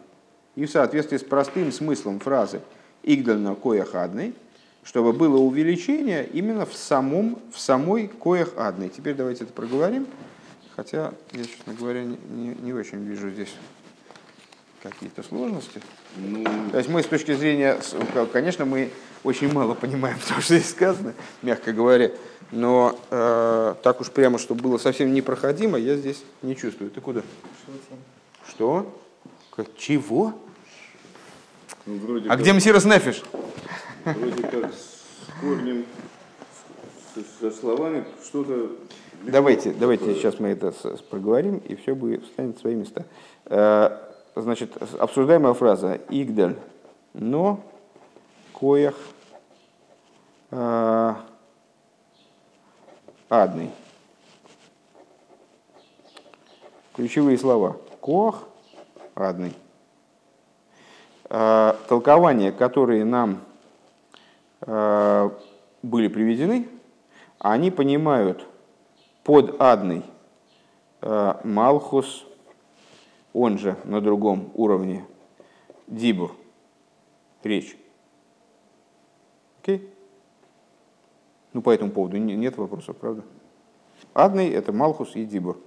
И 0.57 0.67
в 0.67 0.71
соответствии 0.71 1.17
с 1.17 1.23
простым 1.23 1.71
смыслом 1.71 2.19
фразы 2.19 2.61
игдальна 3.03 3.55
коя 3.55 3.85
хадный, 3.85 4.35
чтобы 4.83 5.13
было 5.13 5.39
увеличение 5.39 6.27
именно 6.27 6.67
в, 6.67 6.75
самом, 6.75 7.39
в 7.53 7.61
самой 7.61 8.09
коях 8.09 8.55
адной. 8.57 8.89
Теперь 8.89 9.15
давайте 9.15 9.45
это 9.45 9.53
проговорим. 9.53 10.07
Хотя 10.77 11.13
я, 11.33 11.45
честно 11.45 11.75
говоря, 11.75 12.03
не, 12.05 12.17
не, 12.31 12.55
не 12.55 12.73
очень 12.73 13.05
вижу 13.05 13.31
здесь 13.31 13.55
какие-то 14.83 15.23
сложности. 15.23 15.81
Ну... 16.17 16.45
То 16.71 16.79
есть 16.79 16.89
мы 16.89 17.03
с 17.03 17.07
точки 17.07 17.35
зрения, 17.35 17.79
конечно, 18.33 18.65
мы 18.65 18.91
очень 19.23 19.53
мало 19.53 19.75
понимаем 19.75 20.19
то, 20.29 20.41
что 20.41 20.55
здесь 20.55 20.71
сказано, 20.71 21.15
мягко 21.43 21.73
говоря. 21.73 22.11
Но 22.51 22.99
э, 23.11 23.75
так 23.83 24.01
уж 24.01 24.11
прямо, 24.11 24.39
чтобы 24.39 24.63
было 24.63 24.79
совсем 24.79 25.13
непроходимо, 25.15 25.79
я 25.79 25.97
здесь 25.97 26.23
не 26.43 26.57
чувствую. 26.57 26.91
Ты 26.91 27.01
куда? 27.01 27.23
Что? 28.49 28.99
Чего? 29.77 30.35
Ну, 31.87 31.99
вроде 31.99 32.29
а 32.29 32.33
как, 32.33 32.41
где 32.41 32.53
Мсирос 32.53 32.85
Нефиш? 32.85 33.23
Вроде 34.05 34.43
как 34.43 34.73
с 34.73 35.41
корнем, 35.41 35.85
со 37.41 37.51
словами 37.51 38.05
что-то... 38.25 38.73
Давайте, 39.25 39.73
давайте 39.73 40.17
сейчас 40.17 40.41
мы 40.41 40.49
это 40.49 40.73
проговорим, 41.09 41.59
и 41.59 41.77
все 41.77 41.95
будет 41.95 42.25
встанет 42.25 42.57
в 42.57 42.61
свои 42.61 42.75
места. 42.75 43.05
Э, 43.45 43.97
значит, 44.35 44.73
обсуждаемая 44.99 45.55
фраза 45.55 46.01
«Игдаль, 46.09 46.57
но 47.15 47.61
коях 48.53 48.97
э, 50.51 51.15
адный». 53.31 53.71
Ключевые 56.97 57.39
слова 57.39 57.77
«коах», 58.01 58.43
«адный». 59.15 59.53
Э, 61.31 61.75
толкования, 61.89 62.51
которые 62.51 63.05
нам 63.05 63.41
были 64.65 66.07
приведены, 66.07 66.69
они 67.41 67.73
понимают 67.73 68.47
под 69.25 69.61
адный 69.61 70.03
Малхус, 71.01 72.27
он 73.33 73.59
же 73.59 73.77
на 73.85 74.01
другом 74.01 74.51
уровне 74.55 75.05
дибур, 75.87 76.35
речь. 77.43 77.77
Окей? 79.61 79.89
Ну, 81.53 81.63
по 81.63 81.71
этому 81.71 81.91
поводу 81.91 82.17
нет 82.19 82.57
вопросов, 82.57 82.97
правда? 82.97 83.23
Адный– 84.15 84.51
это 84.51 84.73
Малхус 84.73 85.17
и 85.17 85.25
Дибур. 85.25 85.59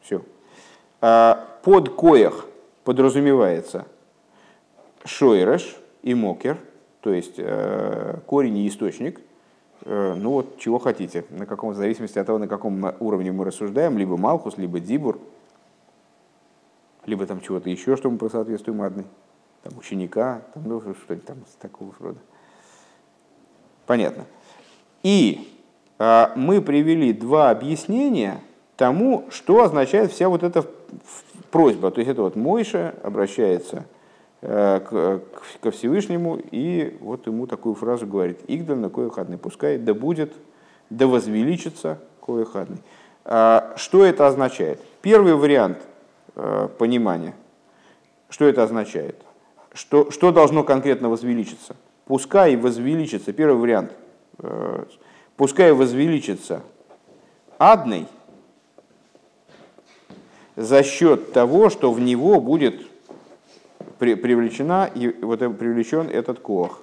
Все. 0.00 0.22
А 1.00 1.46
под 1.62 1.90
коях 1.90 2.46
подразумевается 2.84 3.86
Шойреш 5.04 5.76
и 6.02 6.14
Мокер, 6.14 6.58
то 7.00 7.12
есть 7.12 7.34
э, 7.38 8.18
корень 8.26 8.58
и 8.58 8.68
источник, 8.68 9.20
э, 9.20 9.22
ну 9.84 10.30
вот 10.30 10.58
чего 10.58 10.78
хотите, 10.78 11.24
на 11.30 11.46
каком, 11.46 11.70
в 11.70 11.76
зависимости 11.76 12.18
от 12.18 12.26
того, 12.26 12.38
на 12.38 12.48
каком 12.48 12.92
уровне 13.00 13.32
мы 13.32 13.44
рассуждаем, 13.44 13.96
либо 13.98 14.16
Малхус, 14.16 14.58
либо 14.58 14.80
Дибур, 14.80 15.18
либо 17.06 17.26
там 17.26 17.40
чего-то 17.40 17.70
еще, 17.70 17.96
что 17.96 18.10
мы 18.10 18.18
просоответствуем 18.18 18.82
адной, 18.82 19.04
там 19.62 19.76
ученика, 19.78 20.42
там, 20.54 20.64
ну, 20.66 20.80
что-нибудь 20.80 21.26
там 21.26 21.38
такого 21.60 21.94
рода. 21.98 22.18
Понятно. 23.86 24.26
И 25.02 25.52
э, 25.98 26.26
мы 26.36 26.60
привели 26.60 27.12
два 27.12 27.50
объяснения 27.50 28.40
тому, 28.76 29.26
что 29.30 29.62
означает 29.62 30.12
вся 30.12 30.28
вот 30.28 30.42
эта 30.42 30.64
просьба. 31.50 31.90
То 31.90 32.00
есть 32.00 32.10
это 32.10 32.22
вот 32.22 32.36
Мойша 32.36 32.94
обращается 33.02 33.76
э, 33.78 33.82
ко 34.40 35.70
Всевышнему 35.70 36.40
и 36.50 36.96
вот 37.00 37.26
ему 37.26 37.46
такую 37.46 37.74
фразу 37.74 38.06
говорит. 38.06 38.40
Игдаль 38.48 38.78
на 38.78 38.88
коехадный, 38.88 39.36
пускай 39.36 39.76
да 39.76 39.92
будет, 39.92 40.32
да 40.88 41.06
возвеличится 41.06 41.98
коехадный. 42.24 42.78
А 43.24 43.74
что 43.76 44.04
это 44.04 44.26
означает? 44.26 44.80
Первый 45.02 45.34
вариант 45.34 45.78
э, 46.36 46.68
понимания. 46.78 47.34
Что 48.28 48.46
это 48.46 48.62
означает? 48.62 49.16
Что, 49.72 50.10
что 50.10 50.32
должно 50.32 50.64
конкретно 50.64 51.08
возвеличиться? 51.10 51.76
Пускай 52.06 52.56
возвеличится, 52.56 53.32
первый 53.32 53.60
вариант, 53.60 53.92
э, 54.38 54.84
пускай 55.36 55.72
возвеличится 55.72 56.62
адный 57.58 58.06
за 60.56 60.82
счет 60.82 61.32
того, 61.32 61.70
что 61.70 61.92
в 61.92 62.00
него 62.00 62.40
будет 62.40 62.89
привлечена, 64.00 64.90
и 64.94 65.08
вот 65.22 65.38
привлечен 65.58 66.08
этот 66.08 66.40
кох. 66.40 66.80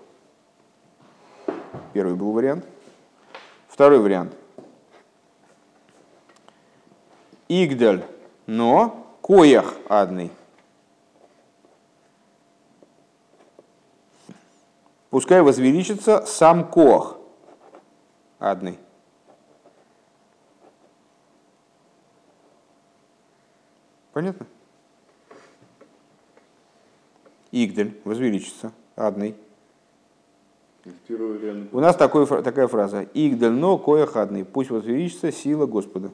Первый 1.94 2.16
был 2.16 2.32
вариант. 2.32 2.66
Второй 3.68 4.00
вариант. 4.00 4.34
Игдаль, 7.50 8.06
но 8.46 9.18
коях 9.22 9.74
адный. 9.90 10.32
Пускай 15.10 15.42
возвеличится 15.42 16.26
сам 16.26 16.70
кох 16.70 17.18
адный. 18.40 18.78
Понятно? 24.14 24.48
Игдель 27.64 28.00
возвеличится, 28.04 28.72
адный. 28.96 29.36
У 31.72 31.80
нас 31.80 31.96
такой, 31.96 32.26
такая 32.28 32.68
фраза. 32.68 33.02
Игдель, 33.14 33.52
но 33.52 33.78
коях 33.78 34.16
адный. 34.16 34.46
Пусть 34.46 34.70
возвеличится 34.70 35.32
сила 35.32 35.66
Господа. 35.66 36.12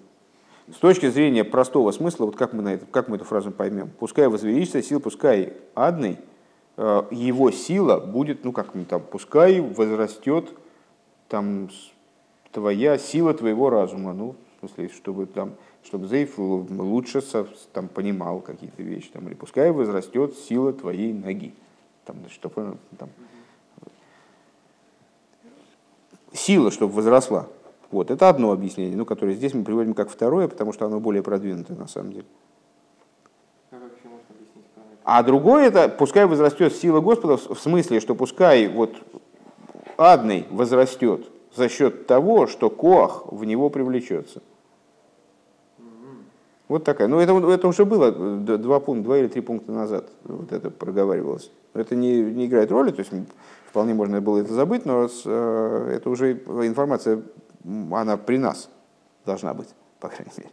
С 0.73 0.77
точки 0.77 1.09
зрения 1.09 1.43
простого 1.43 1.91
смысла, 1.91 2.25
вот 2.25 2.37
как 2.37 2.53
мы, 2.53 2.63
на 2.63 2.73
это, 2.75 2.85
как 2.85 3.09
мы 3.09 3.17
эту 3.17 3.25
фразу 3.25 3.51
поймем? 3.51 3.91
Пускай 3.99 4.27
возвеличится 4.29 4.81
сила, 4.81 4.99
пускай 4.99 5.53
адный, 5.75 6.17
э, 6.77 7.03
его 7.11 7.51
сила 7.51 7.99
будет, 7.99 8.45
ну 8.45 8.53
как 8.53 8.71
там, 8.89 9.01
пускай 9.01 9.59
возрастет 9.59 10.49
там 11.27 11.69
твоя 12.53 12.97
сила 12.97 13.33
твоего 13.33 13.69
разума. 13.69 14.13
Ну, 14.13 14.35
в 14.55 14.59
смысле, 14.67 14.89
чтобы 14.95 15.25
там 15.25 15.55
чтобы 15.83 16.07
Зейф 16.07 16.37
лучше 16.37 17.21
там, 17.73 17.87
понимал 17.87 18.39
какие-то 18.39 18.81
вещи, 18.81 19.09
там, 19.11 19.27
или 19.27 19.35
пускай 19.35 19.71
возрастет 19.71 20.35
сила 20.37 20.73
твоей 20.73 21.13
ноги. 21.13 21.53
Там, 22.05 22.17
чтобы, 22.29 22.77
там, 22.97 23.09
сила, 26.33 26.71
чтобы 26.71 26.93
возросла. 26.93 27.47
Вот, 27.91 28.11
это 28.11 28.27
одно 28.27 28.51
объяснение, 28.51 28.97
ну, 28.97 29.05
которое 29.05 29.35
здесь 29.35 29.53
мы 29.53 29.63
приводим 29.63 29.93
как 29.93 30.09
второе, 30.09 30.47
потому 30.47 30.73
что 30.73 30.85
оно 30.85 30.99
более 30.99 31.21
продвинутое 31.21 31.77
на 31.77 31.87
самом 31.87 32.11
деле. 32.11 32.25
А 35.03 35.21
другое 35.21 35.67
это, 35.67 35.89
пускай 35.89 36.25
возрастет 36.25 36.73
сила 36.73 37.01
Господа, 37.01 37.37
в 37.37 37.59
смысле, 37.59 37.99
что 37.99 38.15
пускай 38.15 38.67
вот 38.67 38.95
адный 39.97 40.45
возрастет 40.49 41.27
за 41.55 41.69
счет 41.69 42.07
того, 42.07 42.47
что 42.47 42.69
Коах 42.69 43.31
в 43.31 43.43
него 43.43 43.69
привлечется. 43.69 44.41
Вот 46.73 46.85
такая. 46.85 47.07
Ну, 47.07 47.19
это, 47.19 47.33
это 47.51 47.67
уже 47.67 47.85
было 47.85 48.11
два, 48.11 48.79
пункта, 48.79 49.03
два 49.03 49.19
или 49.19 49.27
три 49.27 49.41
пункта 49.41 49.71
назад. 49.71 50.09
Вот 50.23 50.51
это 50.51 50.71
проговаривалось. 50.71 51.51
Это 51.75 51.95
не, 51.95 52.23
не 52.23 52.47
играет 52.47 52.71
роли, 52.71 52.89
то 52.89 53.01
есть 53.01 53.11
вполне 53.67 53.93
можно 53.93 54.19
было 54.21 54.39
это 54.39 54.55
забыть, 54.55 54.83
но 54.83 55.07
с, 55.07 55.21
э, 55.23 55.91
это 55.97 56.09
уже 56.09 56.31
информация, 56.31 57.21
она 57.63 58.17
при 58.17 58.39
нас 58.39 58.71
должна 59.23 59.53
быть, 59.53 59.69
по 59.99 60.09
крайней 60.09 60.31
мере. 60.35 60.49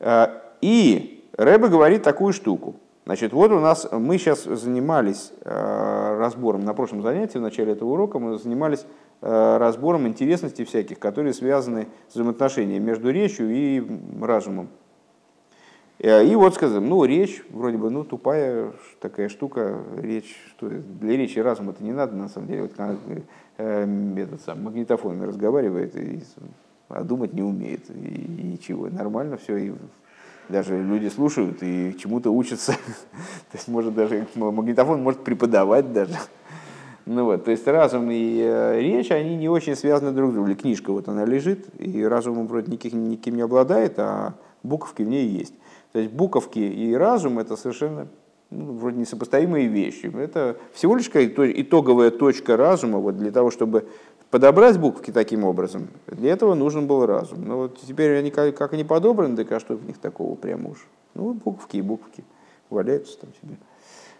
Э, 0.00 0.26
и 0.60 1.26
Рэбе 1.38 1.68
говорит 1.68 2.02
такую 2.02 2.34
штуку. 2.34 2.76
Значит, 3.06 3.32
вот 3.32 3.50
у 3.50 3.60
нас, 3.60 3.88
мы 3.90 4.18
сейчас 4.18 4.44
занимались 4.44 5.32
э, 5.40 6.18
разбором, 6.18 6.66
на 6.66 6.74
прошлом 6.74 7.00
занятии, 7.00 7.38
в 7.38 7.42
начале 7.42 7.72
этого 7.72 7.88
урока, 7.92 8.18
мы 8.18 8.38
занимались 8.38 8.84
Э, 8.84 9.05
разбором 9.20 10.06
интересностей 10.06 10.64
всяких, 10.64 10.98
которые 10.98 11.32
связаны 11.32 11.88
с 12.08 12.14
взаимоотношением 12.14 12.84
между 12.84 13.10
речью 13.10 13.50
и 13.50 13.82
разумом. 14.20 14.68
Э, 15.98 16.24
и 16.24 16.34
вот 16.34 16.54
сказать, 16.54 16.82
ну, 16.82 17.04
речь, 17.04 17.42
вроде 17.50 17.78
бы, 17.78 17.90
ну, 17.90 18.04
тупая 18.04 18.72
такая 19.00 19.28
штука, 19.28 19.80
речь, 19.96 20.36
что 20.50 20.68
для 20.68 21.16
речи 21.16 21.38
разум 21.38 21.70
это 21.70 21.82
не 21.82 21.92
надо, 21.92 22.16
на 22.16 22.28
самом 22.28 22.48
деле, 22.48 22.62
вот 22.62 22.72
э, 23.58 24.14
этот 24.16 24.42
сам 24.42 24.62
магнитофон 24.62 25.22
разговаривает, 25.22 25.96
и, 25.96 26.22
а 26.88 27.02
думать 27.02 27.32
не 27.32 27.42
умеет, 27.42 27.88
и, 27.90 28.52
и 28.54 28.60
чего, 28.60 28.88
нормально 28.88 29.38
все, 29.38 29.56
и 29.56 29.72
даже 30.48 30.80
люди 30.80 31.08
слушают 31.08 31.62
и 31.62 31.96
чему-то 31.98 32.30
учатся, 32.30 32.72
то 33.50 33.54
есть, 33.54 33.68
может, 33.68 33.94
даже 33.94 34.26
магнитофон 34.34 35.02
может 35.02 35.24
преподавать 35.24 35.92
даже, 35.92 36.14
ну 37.06 37.24
вот, 37.24 37.44
то 37.44 37.52
есть 37.52 37.66
разум 37.68 38.10
и 38.10 38.40
э, 38.40 38.80
речь, 38.80 39.12
они 39.12 39.36
не 39.36 39.48
очень 39.48 39.76
связаны 39.76 40.10
друг 40.10 40.32
с 40.32 40.34
другом. 40.34 40.56
Книжка 40.56 40.92
вот 40.92 41.08
она 41.08 41.24
лежит, 41.24 41.66
и 41.78 42.02
разумом 42.02 42.48
вроде 42.48 42.72
никаким, 42.72 43.08
никем 43.08 43.36
не 43.36 43.42
обладает, 43.42 43.98
а 43.98 44.34
буковки 44.64 45.02
в 45.02 45.08
ней 45.08 45.28
есть. 45.28 45.54
То 45.92 46.00
есть 46.00 46.12
буковки 46.12 46.58
и 46.58 46.94
разум 46.94 47.38
это 47.38 47.56
совершенно 47.56 48.08
ну, 48.50 48.72
вроде 48.72 48.98
несопоставимые 48.98 49.68
вещи. 49.68 50.12
Это 50.16 50.56
всего 50.72 50.96
лишь 50.96 51.08
итоговая 51.08 52.10
точка 52.10 52.56
разума 52.56 52.98
вот 52.98 53.16
для 53.16 53.30
того, 53.30 53.52
чтобы 53.52 53.86
подобрать 54.30 54.76
буковки 54.76 55.12
таким 55.12 55.44
образом. 55.44 55.88
Для 56.08 56.32
этого 56.32 56.54
нужен 56.54 56.88
был 56.88 57.06
разум. 57.06 57.46
Но 57.46 57.56
вот 57.56 57.78
теперь 57.86 58.18
они 58.18 58.32
как, 58.32 58.56
как 58.56 58.72
они 58.72 58.82
подобраны, 58.82 59.36
так 59.36 59.52
а 59.52 59.60
что 59.60 59.76
в 59.76 59.86
них 59.86 59.98
такого 59.98 60.34
прямо 60.34 60.70
уж? 60.70 60.86
Ну, 61.14 61.34
буковки 61.34 61.76
и 61.76 61.82
буковки 61.82 62.24
валяются 62.68 63.18
там 63.20 63.30
себе. 63.40 63.56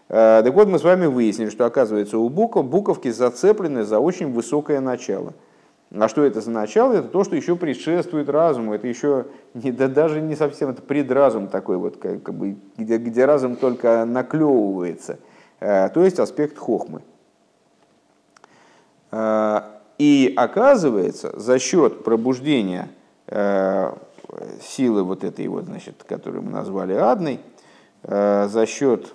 Э, 0.09 0.41
так 0.43 0.53
вот, 0.53 0.67
мы 0.67 0.79
с 0.79 0.83
вами 0.83 1.05
выяснили, 1.05 1.49
что, 1.49 1.65
оказывается, 1.65 2.17
у 2.17 2.29
букв, 2.29 2.63
буковки 2.63 3.09
зацеплены 3.09 3.83
за 3.83 3.99
очень 3.99 4.31
высокое 4.31 4.79
начало. 4.79 5.33
А 5.93 6.07
что 6.07 6.23
это 6.23 6.41
за 6.41 6.51
начало? 6.51 6.93
Это 6.93 7.07
то, 7.07 7.23
что 7.23 7.35
еще 7.35 7.55
предшествует 7.55 8.29
разуму. 8.29 8.73
Это 8.73 8.87
еще 8.87 9.27
не, 9.53 9.71
да 9.71 9.87
даже 9.87 10.21
не 10.21 10.35
совсем, 10.35 10.69
это 10.69 10.81
предразум 10.81 11.47
такой, 11.47 11.77
вот, 11.77 11.97
как, 11.97 12.23
как 12.23 12.35
бы, 12.35 12.57
где, 12.77 12.97
где 12.97 13.25
разум 13.25 13.55
только 13.55 14.05
наклевывается. 14.05 15.19
Э, 15.59 15.89
то 15.89 16.03
есть 16.03 16.19
аспект 16.19 16.57
хохмы. 16.57 17.01
Э, 19.11 19.61
и 19.97 20.33
оказывается, 20.37 21.37
за 21.39 21.59
счет 21.59 22.03
пробуждения 22.03 22.89
силы 24.61 25.03
вот 25.03 25.23
этой 25.23 25.47
вот, 25.47 25.65
значит, 25.65 26.05
которую 26.07 26.43
мы 26.43 26.51
назвали 26.51 26.93
адной, 26.93 27.39
за 28.03 28.65
счет 28.67 29.13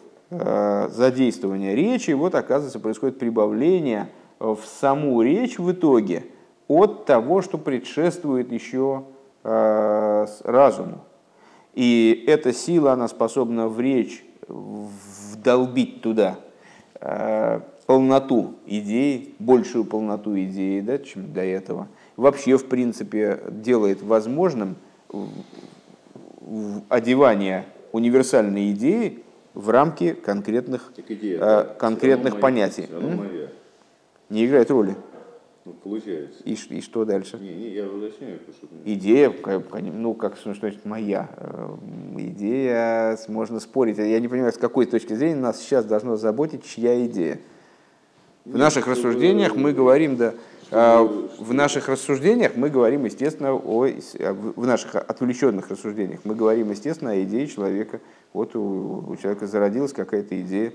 задействования 0.90 1.74
речи, 1.74 2.12
вот 2.12 2.34
оказывается 2.34 2.80
происходит 2.80 3.18
прибавление 3.18 4.08
в 4.38 4.58
саму 4.80 5.22
речь 5.22 5.58
в 5.58 5.70
итоге 5.72 6.24
от 6.68 7.04
того, 7.04 7.42
что 7.42 7.58
предшествует 7.58 8.50
еще 8.50 9.04
э, 9.44 10.26
разуму. 10.44 11.04
И 11.74 12.24
эта 12.26 12.52
сила, 12.52 12.92
она 12.92 13.08
способна 13.08 13.68
в 13.68 13.80
речь 13.80 14.24
вдолбить 14.48 16.02
туда 16.02 16.38
э, 17.00 17.60
полноту 17.86 18.54
идеи, 18.66 19.34
большую 19.38 19.84
полноту 19.84 20.38
идеи, 20.38 20.80
да, 20.80 20.98
чем 20.98 21.32
до 21.32 21.44
этого. 21.44 21.88
Вообще, 22.16 22.56
в 22.56 22.66
принципе, 22.66 23.40
делает 23.50 24.02
возможным 24.02 24.76
одевание 26.88 27.66
универсальной 27.92 28.72
идеи 28.72 29.22
в 29.54 29.70
рамки 29.70 30.14
конкретных, 30.14 30.92
идея, 31.08 31.38
э, 31.40 31.74
конкретных 31.78 32.40
понятий. 32.40 32.88
Моя. 32.90 33.48
Не 34.28 34.46
играет 34.46 34.70
роли. 34.70 34.96
Ну, 35.64 35.74
получается. 35.74 36.42
И, 36.44 36.54
и 36.54 36.80
что 36.80 37.04
дальше? 37.04 37.38
Не, 37.38 37.54
не, 37.54 37.68
я 37.68 37.86
уточняю. 37.86 38.40
Что... 38.50 38.66
Идея, 38.84 39.32
ну, 39.80 40.14
как, 40.14 40.36
что 40.36 40.54
значит 40.54 40.84
моя? 40.84 41.28
Э, 41.36 41.76
идея, 42.18 43.16
можно 43.28 43.60
спорить. 43.60 43.98
Я 43.98 44.18
не 44.18 44.28
понимаю, 44.28 44.52
с 44.52 44.58
какой 44.58 44.86
точки 44.86 45.14
зрения 45.14 45.36
нас 45.36 45.60
сейчас 45.60 45.84
должно 45.84 46.16
заботить, 46.16 46.64
чья 46.64 47.04
идея. 47.06 47.38
В 48.44 48.48
Нет, 48.48 48.58
наших 48.58 48.88
рассуждениях 48.88 49.54
мы 49.54 49.72
говорим, 49.72 50.16
да, 50.16 50.34
А, 50.74 51.02
в 51.38 51.52
наших 51.52 51.88
рассуждениях 51.90 52.56
мы 52.56 52.70
говорим, 52.70 53.04
естественно, 53.04 53.52
о, 53.52 53.86
в 53.86 54.66
наших 54.66 54.94
отвлеченных 54.96 55.68
рассуждениях 55.68 56.20
мы 56.24 56.34
говорим, 56.34 56.70
естественно, 56.70 57.10
о 57.10 57.22
идее 57.22 57.46
человека. 57.46 58.00
Вот 58.32 58.56
у, 58.56 59.04
у 59.08 59.16
человека 59.16 59.46
зародилась 59.46 59.92
какая-то 59.92 60.40
идея, 60.40 60.72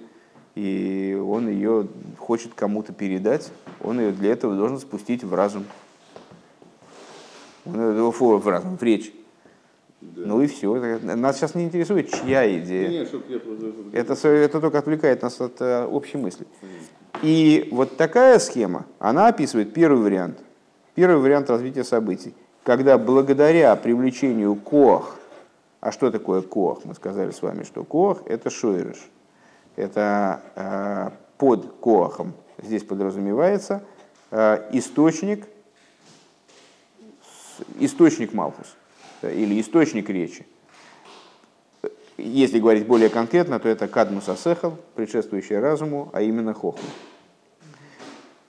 и 0.55 1.19
он 1.23 1.49
ее 1.49 1.87
хочет 2.17 2.53
кому-то 2.53 2.93
передать, 2.93 3.51
он 3.83 3.99
ее 3.99 4.11
для 4.11 4.31
этого 4.31 4.55
должен 4.55 4.79
спустить 4.79 5.23
в 5.23 5.33
разум. 5.33 5.65
Он 7.65 7.75
ее 7.75 8.11
в 8.11 8.47
разум, 8.47 8.77
в 8.77 8.83
речь. 8.83 9.13
Да. 10.01 10.21
Ну 10.25 10.41
и 10.41 10.47
все. 10.47 10.99
Нас 11.01 11.37
сейчас 11.37 11.55
не 11.55 11.63
интересует, 11.63 12.11
чья 12.11 12.47
идея. 12.59 12.89
Нет, 12.89 13.13
нет, 13.29 13.43
это, 13.93 14.27
это 14.27 14.61
только 14.61 14.77
отвлекает 14.77 15.23
нас 15.23 15.41
от 15.41 15.59
э, 15.59 15.85
общей 15.85 16.17
мысли. 16.17 16.45
И 17.23 17.67
вот 17.71 17.97
такая 17.97 18.37
схема, 18.37 18.85
она 18.99 19.27
описывает 19.27 19.73
первый 19.73 20.01
вариант. 20.01 20.39
Первый 20.93 21.17
вариант 21.17 21.49
развития 21.49 21.83
событий. 21.83 22.35
Когда 22.63 22.97
благодаря 22.97 23.75
привлечению 23.75 24.55
коах, 24.55 25.16
а 25.87 25.91
что 25.93 26.11
такое 26.11 26.41
коах? 26.41 26.79
Мы 26.83 26.95
сказали 26.95 27.31
с 27.31 27.41
вами, 27.41 27.63
что 27.63 27.85
коах 27.85 28.17
это 28.25 28.49
шойрыш. 28.49 28.97
Это 29.77 30.41
э, 30.53 31.11
под 31.37 31.79
коахом 31.79 32.33
здесь 32.61 32.83
подразумевается 32.83 33.81
э, 34.29 34.67
источник, 34.73 35.47
источник 37.79 38.33
Малхус 38.33 38.75
или 39.21 39.61
источник 39.61 40.09
речи. 40.09 40.45
Если 42.17 42.59
говорить 42.59 42.85
более 42.85 43.07
конкретно, 43.07 43.57
то 43.57 43.69
это 43.69 43.87
кадмус 43.87 44.27
асехал, 44.27 44.75
предшествующий 44.95 45.57
разуму, 45.57 46.09
а 46.11 46.21
именно 46.21 46.53
хохма. 46.53 46.89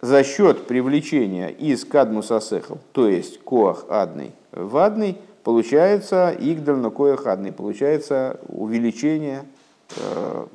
За 0.01 0.25
счет 0.25 0.67
привлечения 0.67 1.51
из 1.51 1.85
кадмус 1.85 2.33
асехал, 2.33 2.81
то 2.91 3.07
есть 3.07 3.39
коах 3.45 3.85
адный 3.89 4.33
в 4.51 4.77
адный, 4.77 5.19
получается 5.49 6.37
игдаль 6.39 6.77
на 6.77 6.91
коах 6.91 7.27
адный, 7.27 7.53
получается 7.53 8.39
увеличение, 8.49 9.45
э, 9.97 10.47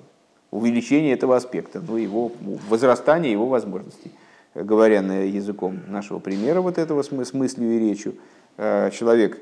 увеличение 0.52 1.14
этого 1.14 1.36
аспекта, 1.36 1.82
ну, 1.82 1.98
его 1.98 2.32
возрастание 2.70 3.32
его 3.32 3.48
возможностей. 3.48 4.12
Говоря 4.54 5.02
на 5.02 5.24
языком 5.24 5.80
нашего 5.88 6.20
примера 6.20 6.62
вот 6.62 6.78
этого 6.78 7.02
с 7.02 7.12
мыслью 7.12 7.72
и 7.72 7.80
речью, 7.80 8.14
э, 8.58 8.92
человек 8.92 9.40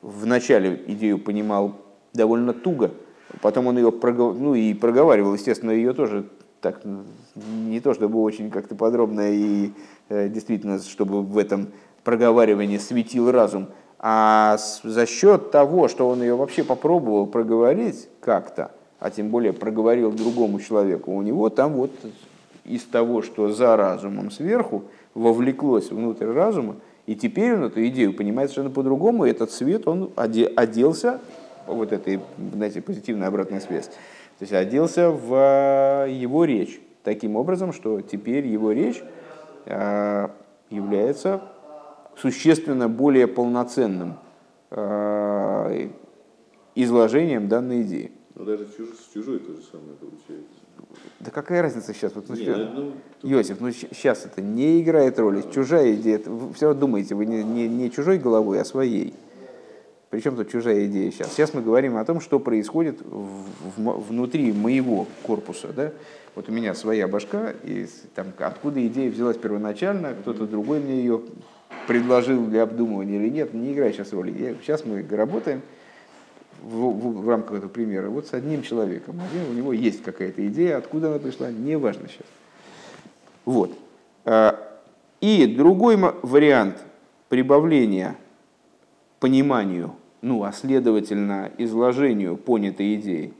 вначале 0.00 0.82
идею 0.86 1.18
понимал 1.18 1.76
довольно 2.14 2.54
туго, 2.54 2.90
потом 3.42 3.66
он 3.66 3.76
ее 3.76 3.92
прогов... 3.92 4.38
ну, 4.40 4.54
и 4.54 4.72
проговаривал, 4.72 5.34
естественно, 5.34 5.72
ее 5.72 5.92
тоже 5.92 6.30
так, 6.62 6.80
не 7.34 7.80
то 7.80 7.92
чтобы 7.92 8.22
очень 8.22 8.50
как-то 8.50 8.74
подробно 8.74 9.30
и 9.30 9.70
э, 10.08 10.30
действительно, 10.30 10.78
чтобы 10.78 11.20
в 11.20 11.36
этом 11.36 11.68
проговаривании 12.04 12.78
светил 12.78 13.30
разум, 13.30 13.68
а 13.98 14.58
за 14.82 15.06
счет 15.06 15.50
того, 15.50 15.88
что 15.88 16.08
он 16.08 16.20
ее 16.22 16.34
вообще 16.34 16.64
попробовал 16.64 17.26
проговорить 17.26 18.08
как-то, 18.20 18.70
а 18.98 19.10
тем 19.10 19.30
более 19.30 19.52
проговорил 19.52 20.12
другому 20.12 20.60
человеку, 20.60 21.12
у 21.12 21.22
него 21.22 21.48
там 21.50 21.74
вот 21.74 21.90
из 22.64 22.84
того, 22.84 23.22
что 23.22 23.50
за 23.50 23.76
разумом 23.76 24.30
сверху, 24.30 24.84
вовлеклось 25.14 25.90
внутрь 25.90 26.26
разума, 26.26 26.76
и 27.06 27.14
теперь 27.14 27.54
он 27.54 27.64
эту 27.64 27.86
идею 27.86 28.14
понимает 28.14 28.50
совершенно 28.50 28.74
по-другому, 28.74 29.26
и 29.26 29.30
этот 29.30 29.50
свет, 29.50 29.86
он 29.86 30.10
оделся, 30.16 31.20
вот 31.66 31.92
этой, 31.92 32.20
знаете, 32.52 32.80
позитивная 32.80 33.28
обратная 33.28 33.60
связь, 33.60 33.86
то 33.86 34.42
есть 34.42 34.52
оделся 34.52 35.10
в 35.10 36.06
его 36.08 36.44
речь. 36.44 36.80
Таким 37.04 37.36
образом, 37.36 37.72
что 37.72 38.00
теперь 38.00 38.46
его 38.46 38.72
речь 38.72 39.02
а, 39.66 40.30
является 40.70 41.42
существенно 42.16 42.88
более 42.88 43.26
полноценным 43.26 44.18
а, 44.70 45.88
изложением 46.74 47.48
данной 47.48 47.82
идеи. 47.82 48.12
Но 48.34 48.44
даже 48.44 48.66
с 48.66 49.12
чужой 49.12 49.38
то 49.38 49.52
же 49.52 49.62
самое 49.62 49.94
получается. 50.00 50.64
Да 51.20 51.30
какая 51.30 51.62
разница 51.62 51.94
сейчас? 51.94 52.14
Вот, 52.14 52.28
ну, 52.28 52.34
не, 52.34 52.46
ну, 52.46 52.92
Иосиф, 53.22 53.60
ну 53.60 53.70
сейчас 53.70 54.26
это 54.26 54.42
не 54.42 54.82
играет 54.82 55.18
роли, 55.18 55.44
чужая 55.52 55.94
идея. 55.94 56.20
Вы 56.24 56.52
все 56.54 56.66
равно 56.66 56.80
думаете, 56.80 57.14
вы 57.14 57.26
не, 57.26 57.42
не, 57.44 57.68
не 57.68 57.90
чужой 57.90 58.18
головой, 58.18 58.60
а 58.60 58.64
своей. 58.64 59.14
Причем 60.10 60.36
тут 60.36 60.50
чужая 60.50 60.86
идея 60.86 61.10
сейчас? 61.10 61.32
Сейчас 61.32 61.54
мы 61.54 61.62
говорим 61.62 61.96
о 61.96 62.04
том, 62.04 62.20
что 62.20 62.38
происходит 62.38 63.00
в, 63.02 63.46
в, 63.76 64.08
внутри 64.08 64.52
моего 64.52 65.06
корпуса. 65.24 65.72
Да? 65.72 65.92
Вот 66.34 66.48
у 66.48 66.52
меня 66.52 66.74
своя 66.74 67.08
башка, 67.08 67.52
и 67.64 67.86
там, 68.14 68.28
откуда 68.38 68.84
идея 68.86 69.10
взялась 69.10 69.36
первоначально, 69.36 70.14
кто-то 70.14 70.46
другой 70.46 70.80
мне 70.80 70.98
ее 70.98 71.22
предложил 71.86 72.46
для 72.46 72.62
обдумывания 72.62 73.16
или 73.18 73.28
нет, 73.28 73.54
не 73.54 73.72
играет 73.72 73.94
сейчас 73.94 74.12
роли. 74.12 74.56
Сейчас 74.62 74.84
мы 74.84 75.04
работаем, 75.10 75.62
в, 76.62 76.76
в, 76.76 77.22
в 77.22 77.28
рамках 77.28 77.58
этого 77.58 77.70
примера 77.70 78.08
вот 78.08 78.26
с 78.26 78.34
одним 78.34 78.62
человеком. 78.62 79.20
Один, 79.20 79.50
у 79.50 79.54
него 79.54 79.72
есть 79.72 80.02
какая-то 80.02 80.46
идея, 80.48 80.78
откуда 80.78 81.08
она 81.08 81.18
пришла, 81.18 81.50
не 81.50 81.76
важно 81.76 82.08
сейчас. 82.08 82.26
Вот. 83.44 83.72
А, 84.24 84.58
и 85.20 85.46
другой 85.46 85.96
вариант 86.22 86.78
прибавления 87.28 88.16
пониманию, 89.20 89.94
ну, 90.22 90.44
а 90.44 90.52
следовательно 90.52 91.50
изложению 91.58 92.36
понятой 92.36 92.94
идеи, 92.96 93.34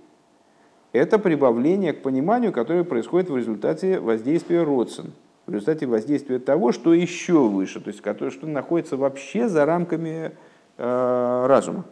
это 0.92 1.18
прибавление 1.18 1.92
к 1.92 2.02
пониманию, 2.02 2.52
которое 2.52 2.84
происходит 2.84 3.28
в 3.28 3.36
результате 3.36 3.98
воздействия 3.98 4.62
родствен, 4.62 5.12
в 5.46 5.52
результате 5.52 5.86
воздействия 5.86 6.38
того, 6.38 6.72
что 6.72 6.94
еще 6.94 7.48
выше, 7.48 7.80
то 7.80 7.88
есть 7.88 8.00
которое, 8.00 8.30
что 8.30 8.46
находится 8.46 8.96
вообще 8.96 9.48
за 9.48 9.66
рамками 9.66 10.32
э, 10.78 11.46
разума. 11.46 11.84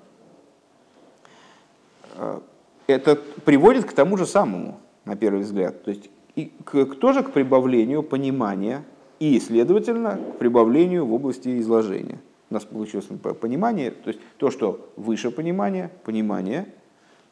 Э, 2.17 2.41
это 2.87 3.17
приводит 3.45 3.85
к 3.85 3.93
тому 3.93 4.17
же 4.17 4.27
самому, 4.27 4.81
на 5.05 5.17
первый 5.17 5.43
взгляд. 5.43 5.83
То 5.85 5.91
есть 5.91 6.11
и 6.35 6.53
к, 6.65 6.87
тоже 6.97 7.23
к 7.23 7.33
прибавлению 7.33 8.03
понимания 8.03 8.85
и, 9.21 9.39
следовательно, 9.39 10.19
к 10.35 10.39
прибавлению 10.39 11.07
в 11.07 11.13
области 11.13 11.61
изложения. 11.61 12.19
У 12.51 12.55
нас 12.55 12.65
получилось 12.65 13.07
понимание, 13.41 13.91
то 13.91 14.09
есть 14.09 14.21
то, 14.37 14.51
что 14.51 14.93
выше 14.97 15.31
понимания, 15.31 15.91
понимание 16.05 16.67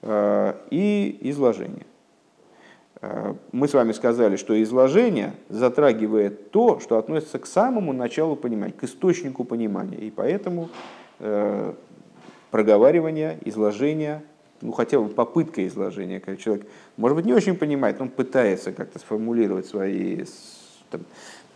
э, 0.02 0.54
и 0.70 1.18
изложение. 1.22 1.86
Э, 3.02 3.34
мы 3.52 3.68
с 3.68 3.74
вами 3.74 3.92
сказали, 3.92 4.36
что 4.36 4.60
изложение 4.62 5.34
затрагивает 5.48 6.50
то, 6.50 6.80
что 6.80 6.98
относится 6.98 7.38
к 7.38 7.46
самому 7.46 7.92
началу 7.92 8.36
понимания, 8.36 8.72
к 8.72 8.84
источнику 8.84 9.44
понимания. 9.44 9.96
И 9.96 10.10
поэтому 10.10 10.68
э, 11.18 11.72
проговаривание, 12.50 13.38
изложение 13.44 14.22
ну, 14.62 14.72
хотя 14.72 15.00
бы 15.00 15.08
попытка 15.08 15.66
изложения, 15.66 16.20
когда 16.20 16.40
человек, 16.40 16.66
может 16.96 17.16
быть, 17.16 17.24
не 17.24 17.32
очень 17.32 17.56
понимает, 17.56 17.98
но 17.98 18.04
он 18.04 18.10
пытается 18.10 18.72
как-то 18.72 18.98
сформулировать 18.98 19.66
свои, 19.66 20.24
там, 20.90 21.00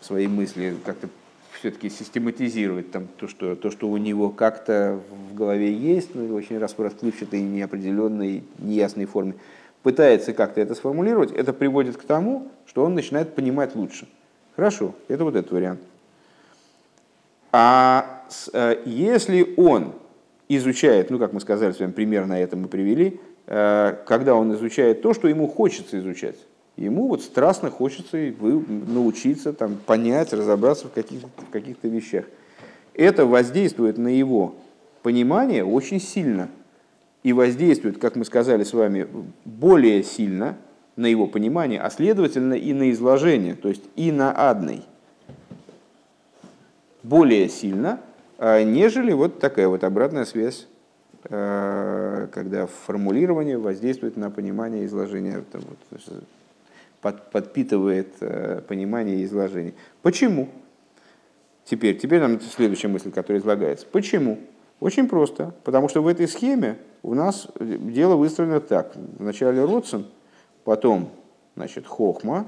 свои 0.00 0.26
мысли, 0.26 0.74
как-то 0.84 1.08
все-таки 1.52 1.90
систематизировать 1.90 2.90
там, 2.90 3.06
то, 3.18 3.28
что, 3.28 3.56
то, 3.56 3.70
что 3.70 3.88
у 3.88 3.96
него 3.98 4.30
как-то 4.30 5.00
в 5.30 5.34
голове 5.34 5.72
есть, 5.72 6.14
но 6.14 6.34
очень 6.34 6.58
расплывчатой, 6.58 7.42
неопределенной, 7.42 8.44
неясной 8.58 9.04
форме, 9.04 9.34
пытается 9.84 10.32
как-то 10.32 10.60
это 10.62 10.74
сформулировать, 10.74 11.30
это 11.30 11.52
приводит 11.52 11.98
к 11.98 12.02
тому, 12.02 12.48
что 12.66 12.84
он 12.84 12.94
начинает 12.94 13.34
понимать 13.34 13.76
лучше. 13.76 14.08
Хорошо, 14.56 14.94
это 15.08 15.24
вот 15.24 15.36
этот 15.36 15.52
вариант. 15.52 15.80
А 17.52 18.24
э, 18.52 18.82
если 18.86 19.54
он 19.58 19.92
изучает, 20.48 21.10
ну, 21.10 21.18
как 21.18 21.34
мы 21.34 21.40
сказали 21.40 21.72
с 21.72 21.78
вами, 21.78 21.92
пример 21.92 22.26
на 22.26 22.40
это 22.40 22.56
мы 22.56 22.66
привели, 22.66 23.20
э, 23.46 23.96
когда 24.06 24.34
он 24.34 24.54
изучает 24.54 25.02
то, 25.02 25.12
что 25.12 25.28
ему 25.28 25.46
хочется 25.46 25.98
изучать. 25.98 26.36
Ему 26.76 27.06
вот 27.06 27.22
страстно 27.22 27.70
хочется 27.70 28.16
научиться, 28.38 29.52
там, 29.52 29.76
понять, 29.84 30.32
разобраться 30.32 30.88
в 30.88 30.92
каких-то, 30.92 31.28
в 31.36 31.50
каких-то 31.50 31.88
вещах. 31.88 32.24
Это 32.94 33.26
воздействует 33.26 33.98
на 33.98 34.08
его 34.08 34.54
понимание 35.02 35.62
очень 35.62 36.00
сильно. 36.00 36.48
И 37.24 37.32
воздействует, 37.32 37.98
как 37.98 38.16
мы 38.16 38.24
сказали 38.24 38.62
с 38.64 38.72
вами, 38.74 39.08
более 39.46 40.04
сильно 40.04 40.56
на 40.94 41.06
его 41.06 41.26
понимание, 41.26 41.80
а 41.80 41.90
следовательно 41.90 42.54
и 42.54 42.72
на 42.72 42.90
изложение, 42.92 43.54
то 43.54 43.68
есть 43.68 43.82
и 43.96 44.12
на 44.12 44.32
адный. 44.36 44.84
Более 47.02 47.48
сильно, 47.48 48.00
а, 48.38 48.62
нежели 48.62 49.12
вот 49.12 49.40
такая 49.40 49.68
вот 49.68 49.84
обратная 49.84 50.26
связь, 50.26 50.66
а, 51.30 52.28
когда 52.28 52.66
формулирование 52.66 53.56
воздействует 53.56 54.18
на 54.18 54.30
понимание 54.30 54.84
изложения, 54.84 55.42
вот, 55.52 57.22
подпитывает 57.32 58.08
а, 58.20 58.60
понимание 58.60 59.24
изложения. 59.24 59.72
Почему? 60.02 60.50
Теперь, 61.64 61.96
теперь 61.96 62.20
нам 62.20 62.38
следующая 62.40 62.88
мысль, 62.88 63.10
которая 63.10 63.40
излагается. 63.40 63.86
Почему? 63.90 64.38
Очень 64.84 65.08
просто. 65.08 65.54
Потому 65.64 65.88
что 65.88 66.02
в 66.02 66.06
этой 66.06 66.28
схеме 66.28 66.76
у 67.02 67.14
нас 67.14 67.48
дело 67.58 68.16
выстроено 68.16 68.60
так. 68.60 68.94
Вначале 69.18 69.64
Родсон, 69.64 70.04
потом 70.62 71.08
значит, 71.56 71.86
Хохма, 71.86 72.46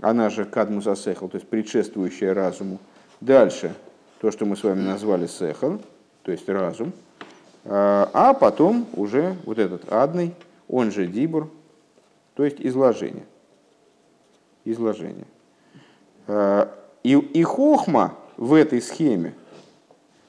она 0.00 0.30
же 0.30 0.46
кадмус 0.46 0.86
асехал, 0.86 1.28
то 1.28 1.36
есть 1.36 1.46
предшествующая 1.46 2.32
разуму. 2.32 2.78
Дальше 3.20 3.74
то, 4.22 4.30
что 4.30 4.46
мы 4.46 4.56
с 4.56 4.64
вами 4.64 4.80
назвали 4.80 5.26
сехал, 5.26 5.78
то 6.22 6.32
есть 6.32 6.48
разум. 6.48 6.94
А, 7.66 8.08
а 8.14 8.32
потом 8.32 8.86
уже 8.94 9.36
вот 9.44 9.58
этот 9.58 9.92
адный, 9.92 10.34
он 10.70 10.90
же 10.90 11.06
дибур, 11.06 11.50
то 12.34 12.46
есть 12.46 12.56
изложение. 12.60 13.26
Изложение. 14.64 15.26
А, 16.28 16.74
и, 17.02 17.12
и 17.12 17.42
хохма 17.42 18.14
в 18.38 18.54
этой 18.54 18.80
схеме, 18.80 19.34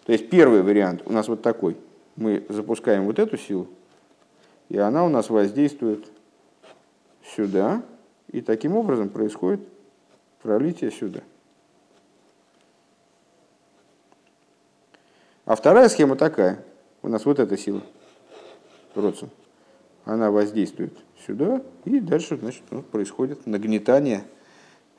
то 0.10 0.14
есть 0.14 0.28
первый 0.28 0.64
вариант 0.64 1.04
у 1.06 1.12
нас 1.12 1.28
вот 1.28 1.44
такой. 1.44 1.78
Мы 2.16 2.44
запускаем 2.50 3.06
вот 3.06 3.20
эту 3.20 3.38
силу, 3.38 3.68
и 4.68 4.76
она 4.76 5.06
у 5.06 5.10
нас 5.10 5.30
воздействует 5.30 6.12
сюда, 7.36 7.84
и 8.32 8.42
таким 8.42 8.76
образом 8.76 9.10
происходит 9.10 9.60
пролитие 10.42 10.90
сюда. 10.90 11.20
А 15.46 15.56
вторая 15.56 15.88
схема 15.90 16.16
такая. 16.16 16.66
У 17.04 17.08
нас 17.08 17.24
вот 17.26 17.38
эта 17.38 17.56
сила, 17.56 17.84
Родсон, 18.96 19.30
она 20.06 20.32
воздействует 20.32 20.98
сюда, 21.24 21.62
и 21.86 22.00
дальше 22.00 22.36
значит, 22.36 22.64
ну, 22.72 22.82
происходит 22.82 23.46
нагнетание, 23.46 24.24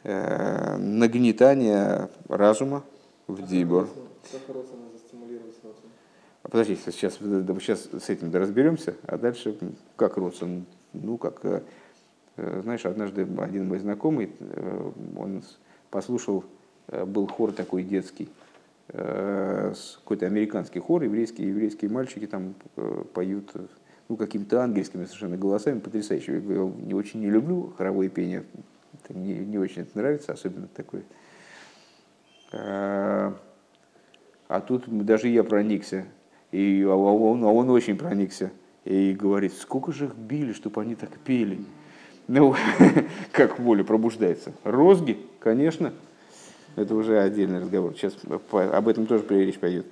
э, 0.04 0.76
нагнетание 0.76 2.11
разума 2.28 2.84
в 3.26 3.44
Дибор. 3.44 3.88
А 4.32 4.89
подождите, 6.43 6.80
сейчас, 6.91 7.14
сейчас 7.14 7.88
с 7.93 8.09
этим 8.09 8.32
разберемся, 8.32 8.95
а 9.07 9.18
дальше 9.18 9.57
как 9.97 10.16
Родсон, 10.16 10.66
ну 10.93 11.18
как 11.18 11.45
э, 11.45 11.62
Э, 12.41 12.61
знаешь, 12.62 12.86
однажды 12.86 13.26
один 13.38 13.68
мой 13.68 13.78
знакомый, 13.78 14.32
э, 14.38 14.91
он 15.16 15.43
послушал, 15.91 16.45
был 16.88 17.26
хор 17.26 17.53
такой 17.53 17.84
детский, 17.84 18.28
какой-то 18.88 20.26
американский 20.26 20.80
хор, 20.80 21.03
еврейские, 21.03 21.51
еврейские 21.51 21.88
мальчики 21.88 22.26
там 22.26 22.55
поют 23.14 23.53
ну, 24.09 24.16
какими-то 24.16 24.64
ангельскими 24.64 25.05
совершенно 25.05 25.36
голосами, 25.36 25.78
потрясающе. 25.78 26.32
Я 26.34 26.41
не 26.41 26.95
очень 26.95 27.20
не 27.20 27.30
люблю 27.30 27.72
хоровое 27.78 28.09
пение, 28.09 28.43
не, 29.09 29.34
не 29.34 29.59
очень 29.59 29.82
это 29.82 29.97
нравится, 29.99 30.32
особенно 30.32 30.66
такое. 30.66 31.05
А 32.53 33.32
тут 34.66 34.84
даже 35.05 35.28
я 35.28 35.45
проникся, 35.45 36.07
и, 36.53 36.82
а 36.82 36.94
он, 36.94 37.44
а 37.44 37.48
он 37.48 37.70
очень 37.70 37.96
проникся, 37.96 38.51
и 38.84 39.12
говорит, 39.12 39.53
сколько 39.55 39.92
же 39.92 40.07
их 40.07 40.14
били, 40.14 40.53
чтобы 40.53 40.80
они 40.82 40.94
так 40.94 41.11
пели. 41.18 41.61
Ну, 42.28 42.55
как 43.32 43.59
воля 43.59 43.84
пробуждается. 43.84 44.53
Розги, 44.64 45.18
конечно, 45.40 45.92
это 46.76 46.94
уже 46.94 47.20
отдельный 47.20 47.61
разговор. 47.61 47.94
Сейчас 47.94 48.16
об 48.53 48.88
этом 48.88 49.07
тоже 49.07 49.24
речь 49.28 49.59
пойдет. 49.59 49.86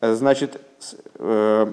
Значит, 0.00 0.60
э, 1.16 1.72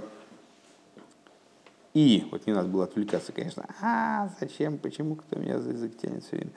и, 1.93 2.27
вот 2.31 2.45
не 2.45 2.53
надо 2.53 2.67
было 2.67 2.83
отвлекаться, 2.83 3.31
конечно. 3.31 3.65
А, 3.81 4.29
зачем, 4.39 4.77
почему, 4.77 5.15
кто 5.15 5.39
меня 5.39 5.59
за 5.59 5.71
язык 5.71 5.97
тянет 5.97 6.23
все 6.23 6.35
время. 6.37 6.51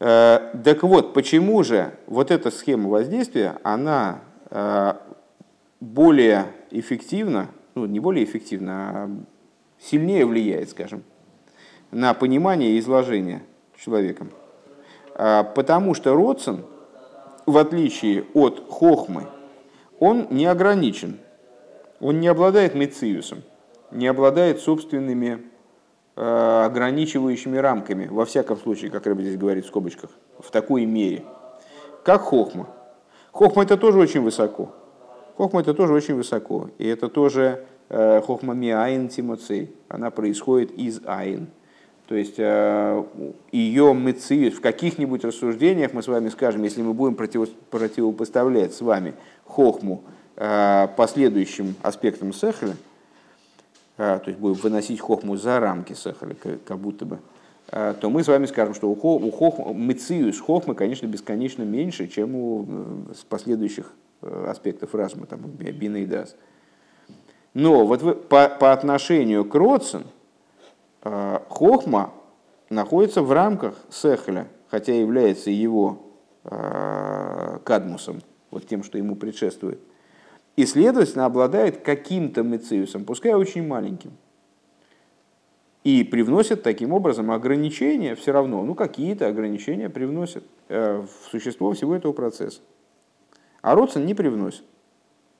Э, 0.00 0.54
так 0.64 0.82
вот, 0.82 1.12
почему 1.12 1.62
же 1.62 1.94
вот 2.06 2.30
эта 2.30 2.50
схема 2.50 2.88
воздействия, 2.88 3.58
она 3.64 4.20
э, 4.50 4.94
более 5.80 6.46
эффективна, 6.70 7.50
ну, 7.74 7.86
не 7.86 8.00
более 8.00 8.24
эффективна, 8.24 8.72
а 8.72 9.10
сильнее 9.78 10.26
влияет, 10.26 10.70
скажем, 10.70 11.04
на 11.90 12.14
понимание 12.14 12.72
и 12.72 12.78
изложение 12.78 13.42
человеком. 13.76 14.30
А, 15.14 15.44
потому 15.44 15.94
что 15.94 16.14
Родсон, 16.14 16.64
в 17.46 17.56
отличие 17.56 18.24
от 18.34 18.64
Хохмы, 18.68 19.26
он 19.98 20.28
не 20.30 20.46
ограничен. 20.46 21.18
Он 22.00 22.20
не 22.20 22.28
обладает 22.28 22.74
мециусом, 22.74 23.42
не 23.90 24.06
обладает 24.06 24.60
собственными 24.60 25.42
а, 26.14 26.66
ограничивающими 26.66 27.56
рамками, 27.58 28.06
во 28.06 28.24
всяком 28.24 28.56
случае, 28.56 28.90
как 28.90 29.06
Рэбби 29.06 29.22
здесь 29.22 29.36
говорит 29.36 29.64
в 29.64 29.68
скобочках, 29.68 30.10
в 30.38 30.50
такой 30.50 30.84
мере, 30.84 31.24
как 32.04 32.22
Хохма. 32.22 32.68
Хохма 33.32 33.62
это 33.64 33.76
тоже 33.76 33.98
очень 33.98 34.22
высоко. 34.22 34.74
Хохма 35.38 35.60
это 35.60 35.72
тоже 35.72 35.92
очень 35.92 36.16
высоко. 36.16 36.68
И 36.78 36.86
это 36.88 37.08
тоже 37.08 37.64
э, 37.90 38.20
Хохма 38.22 38.54
миаин 38.54 39.08
тимоцей. 39.08 39.72
Она 39.86 40.10
происходит 40.10 40.72
из 40.72 41.00
айн. 41.06 41.46
То 42.08 42.16
есть 42.16 42.34
э, 42.38 43.04
ее 43.52 43.92
мыциют 43.92 44.54
в 44.54 44.60
каких-нибудь 44.60 45.24
рассуждениях 45.24 45.92
мы 45.92 46.02
с 46.02 46.08
вами 46.08 46.28
скажем, 46.30 46.64
если 46.64 46.82
мы 46.82 46.92
будем 46.92 47.14
против, 47.14 47.48
противопоставлять 47.70 48.74
с 48.74 48.80
вами 48.80 49.14
хохму 49.44 50.02
э, 50.34 50.88
последующим 50.96 51.76
аспектам 51.82 52.32
сехля, 52.32 52.74
то 53.96 54.22
есть 54.26 54.40
будем 54.40 54.56
выносить 54.60 55.00
хохму 55.00 55.36
за 55.36 55.60
рамки 55.60 55.92
сехля, 55.92 56.34
как 56.64 56.78
будто 56.78 57.04
бы, 57.04 57.18
то 57.66 58.10
мы 58.10 58.22
с 58.22 58.28
вами 58.28 58.46
скажем, 58.46 58.74
что 58.74 58.88
у, 58.88 59.30
хохмы, 59.30 59.74
мыциус 59.74 60.40
хохмы, 60.40 60.76
конечно, 60.76 61.06
бесконечно 61.06 61.64
меньше, 61.64 62.06
чем 62.06 62.36
у 62.36 62.66
последующих 63.28 63.92
аспектов 64.22 64.94
разума, 64.94 65.26
там, 65.26 65.40
бины 65.40 66.02
и 66.02 66.06
дас. 66.06 66.36
Но 67.54 67.86
вот 67.86 68.02
вы, 68.02 68.14
по, 68.14 68.48
по 68.48 68.72
отношению 68.72 69.44
к 69.44 69.54
Родсен– 69.54 70.04
Э, 71.02 71.40
хохма 71.48 72.12
находится 72.70 73.22
в 73.22 73.32
рамках 73.32 73.76
Сехля, 73.90 74.48
хотя 74.68 74.92
является 74.92 75.50
его 75.50 76.12
э, 76.44 77.58
кадмусом, 77.64 78.20
вот 78.50 78.66
тем, 78.66 78.82
что 78.82 78.98
ему 78.98 79.16
предшествует. 79.16 79.80
И, 80.56 80.66
следовательно, 80.66 81.24
обладает 81.24 81.78
каким-то 81.78 82.42
мециусом, 82.42 83.04
пускай 83.04 83.32
очень 83.34 83.66
маленьким. 83.66 84.12
И 85.84 86.02
привносит 86.02 86.64
таким 86.64 86.92
образом 86.92 87.30
ограничения 87.30 88.16
все 88.16 88.32
равно, 88.32 88.62
ну 88.64 88.74
какие-то 88.74 89.28
ограничения 89.28 89.88
привносят 89.88 90.44
э, 90.68 91.02
в 91.02 91.30
существо 91.30 91.72
всего 91.72 91.94
этого 91.94 92.12
процесса. 92.12 92.60
А 93.68 93.74
Родсон 93.74 94.06
не 94.06 94.14
привносит. 94.14 94.62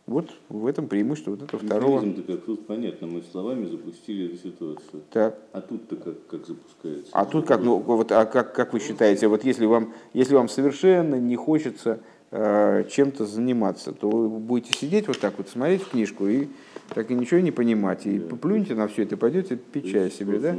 Вот 0.06 0.28
в 0.50 0.66
этом 0.66 0.86
преимущество 0.86 1.30
вот 1.30 1.44
этого 1.44 1.64
второго. 1.64 2.00
Механизм-то 2.00 2.36
тут 2.36 2.66
понятно, 2.66 3.06
мы 3.06 3.22
словами 3.22 3.64
запустили 3.64 4.26
эту 4.26 4.36
ситуацию. 4.36 5.02
Так. 5.10 5.38
А 5.52 5.62
тут-то 5.62 5.96
как, 5.96 6.26
как 6.26 6.46
запускается? 6.46 7.10
А 7.12 7.24
тут 7.24 7.46
как, 7.46 7.62
ну 7.62 7.78
вот, 7.78 8.12
а 8.12 8.26
как, 8.26 8.54
как 8.54 8.74
вы 8.74 8.80
считаете, 8.80 9.28
вот 9.28 9.44
если 9.44 9.64
вам, 9.64 9.94
если 10.12 10.34
вам 10.34 10.50
совершенно 10.50 11.14
не 11.14 11.36
хочется 11.36 12.00
э, 12.30 12.84
чем-то 12.90 13.24
заниматься, 13.24 13.92
то 13.92 14.10
вы 14.10 14.28
будете 14.28 14.78
сидеть 14.78 15.08
вот 15.08 15.18
так 15.20 15.38
вот, 15.38 15.48
смотреть 15.48 15.84
в 15.84 15.90
книжку 15.92 16.28
и 16.28 16.48
так 16.94 17.10
и 17.10 17.14
ничего 17.14 17.40
не 17.40 17.50
понимать. 17.50 18.06
И 18.06 18.18
да. 18.18 18.28
поплюньте 18.30 18.74
на 18.74 18.88
все 18.88 19.02
это, 19.02 19.16
пойдете 19.16 19.56
пить 19.56 19.90
чай 19.90 20.10
себе, 20.10 20.38
да? 20.38 20.56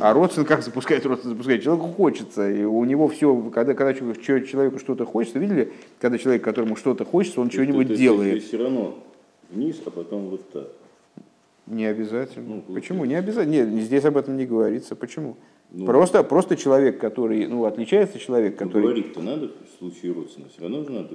А 0.00 0.12
родствен 0.12 0.44
как 0.44 0.62
запускает? 0.62 1.04
Родствен 1.04 1.32
запускает. 1.32 1.62
Человеку 1.62 1.88
хочется, 1.88 2.50
и 2.50 2.64
у 2.64 2.84
него 2.84 3.08
все, 3.08 3.36
когда, 3.52 3.74
когда 3.74 3.94
человеку 3.94 4.78
что-то 4.78 5.04
хочется, 5.04 5.38
видели, 5.38 5.72
когда 6.00 6.18
человек, 6.18 6.44
которому 6.44 6.76
что-то 6.76 7.04
хочется, 7.04 7.40
он 7.40 7.50
что-нибудь 7.50 7.94
делает. 7.94 8.42
все 8.42 8.58
равно 8.58 8.98
вниз, 9.50 9.80
а 9.84 9.90
потом 9.90 10.28
вот 10.28 10.48
так. 10.50 10.68
Не 11.66 11.86
обязательно. 11.86 12.56
Ну, 12.56 12.74
Почему? 12.74 13.04
Не 13.06 13.14
обязательно. 13.14 13.52
Нет, 13.52 13.84
здесь 13.84 14.04
об 14.04 14.18
этом 14.18 14.36
не 14.36 14.44
говорится. 14.44 14.94
Почему? 14.94 15.36
Ну, 15.76 15.86
просто, 15.86 16.22
просто 16.22 16.56
человек, 16.56 17.00
который, 17.00 17.48
ну, 17.48 17.64
отличается 17.64 18.20
человек, 18.20 18.60
ну, 18.60 18.66
который... 18.66 18.82
Говорить-то 18.82 19.20
надо 19.20 19.48
в 19.48 19.78
случае 19.78 20.12
родственности, 20.12 20.54
все 20.54 20.62
равно 20.62 20.84
же 20.84 20.92
надо 20.92 21.08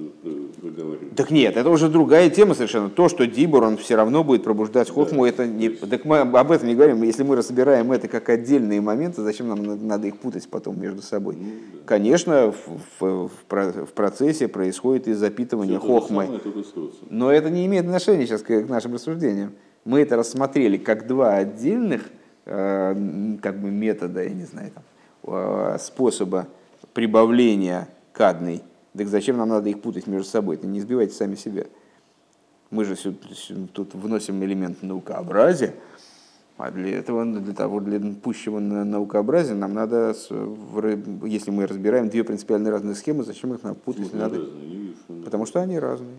проговаривать. 0.60 1.16
Так 1.16 1.30
нет, 1.30 1.56
это 1.56 1.70
уже 1.70 1.88
другая 1.88 2.28
тема 2.28 2.54
совершенно. 2.54 2.90
То, 2.90 3.08
что 3.08 3.26
Дибур, 3.26 3.64
он 3.64 3.78
все 3.78 3.96
равно 3.96 4.22
будет 4.22 4.44
пробуждать 4.44 4.90
хохму, 4.90 5.22
да, 5.22 5.28
это 5.30 5.46
не... 5.46 5.70
Так 5.70 6.04
мы 6.04 6.18
об 6.18 6.52
этом 6.52 6.68
не 6.68 6.74
говорим. 6.74 7.02
Если 7.02 7.22
мы 7.22 7.36
разбираем 7.36 7.90
это 7.90 8.06
как 8.06 8.28
отдельные 8.28 8.82
моменты, 8.82 9.22
зачем 9.22 9.48
нам 9.48 9.86
надо 9.86 10.08
их 10.08 10.18
путать 10.18 10.46
потом 10.46 10.78
между 10.78 11.00
собой? 11.00 11.36
Ну, 11.40 11.46
да. 11.72 11.78
Конечно, 11.86 12.52
в, 12.52 13.00
в, 13.00 13.30
в 13.48 13.92
процессе 13.94 14.46
происходит 14.46 15.08
и 15.08 15.14
запитывание 15.14 15.78
все 15.78 15.86
хохмой. 15.86 16.26
Самое, 16.26 16.42
но 17.08 17.32
это 17.32 17.48
не 17.48 17.64
имеет 17.64 17.86
отношения 17.86 18.26
сейчас 18.26 18.42
к 18.42 18.50
нашим 18.68 18.92
рассуждениям. 18.92 19.52
Мы 19.86 20.00
это 20.00 20.16
рассмотрели 20.16 20.76
как 20.76 21.06
два 21.06 21.36
отдельных 21.36 22.02
Э, 22.02 22.19
как 22.50 23.60
бы 23.60 23.70
метода, 23.70 24.22
я 24.24 24.30
не 24.30 24.44
знаю, 24.44 24.72
там, 24.72 24.82
э, 25.22 25.78
способа 25.78 26.48
прибавления 26.92 27.88
кадной, 28.12 28.62
так 28.96 29.06
зачем 29.06 29.36
нам 29.36 29.48
надо 29.48 29.70
их 29.70 29.80
путать 29.80 30.06
между 30.06 30.28
собой? 30.28 30.56
Это 30.56 30.66
не 30.66 30.80
избивайте 30.80 31.14
сами 31.14 31.36
себя. 31.36 31.66
Мы 32.70 32.84
же 32.84 32.96
тут 33.72 33.94
вносим 33.94 34.42
элемент 34.44 34.82
наукообразия, 34.82 35.74
а 36.56 36.70
для 36.70 36.98
этого, 36.98 37.24
для 37.24 37.54
того, 37.54 37.80
для 37.80 38.00
пущего 38.14 38.58
наукообразия, 38.58 39.54
нам 39.54 39.72
надо, 39.72 40.14
если 41.24 41.50
мы 41.50 41.66
разбираем 41.66 42.08
две 42.08 42.24
принципиально 42.24 42.70
разные 42.70 42.94
схемы, 42.96 43.24
зачем 43.24 43.54
их 43.54 43.62
нам 43.62 43.74
путать? 43.76 44.12
Надо? 44.12 44.40
Потому 45.24 45.46
что 45.46 45.60
они 45.60 45.78
разные. 45.78 46.16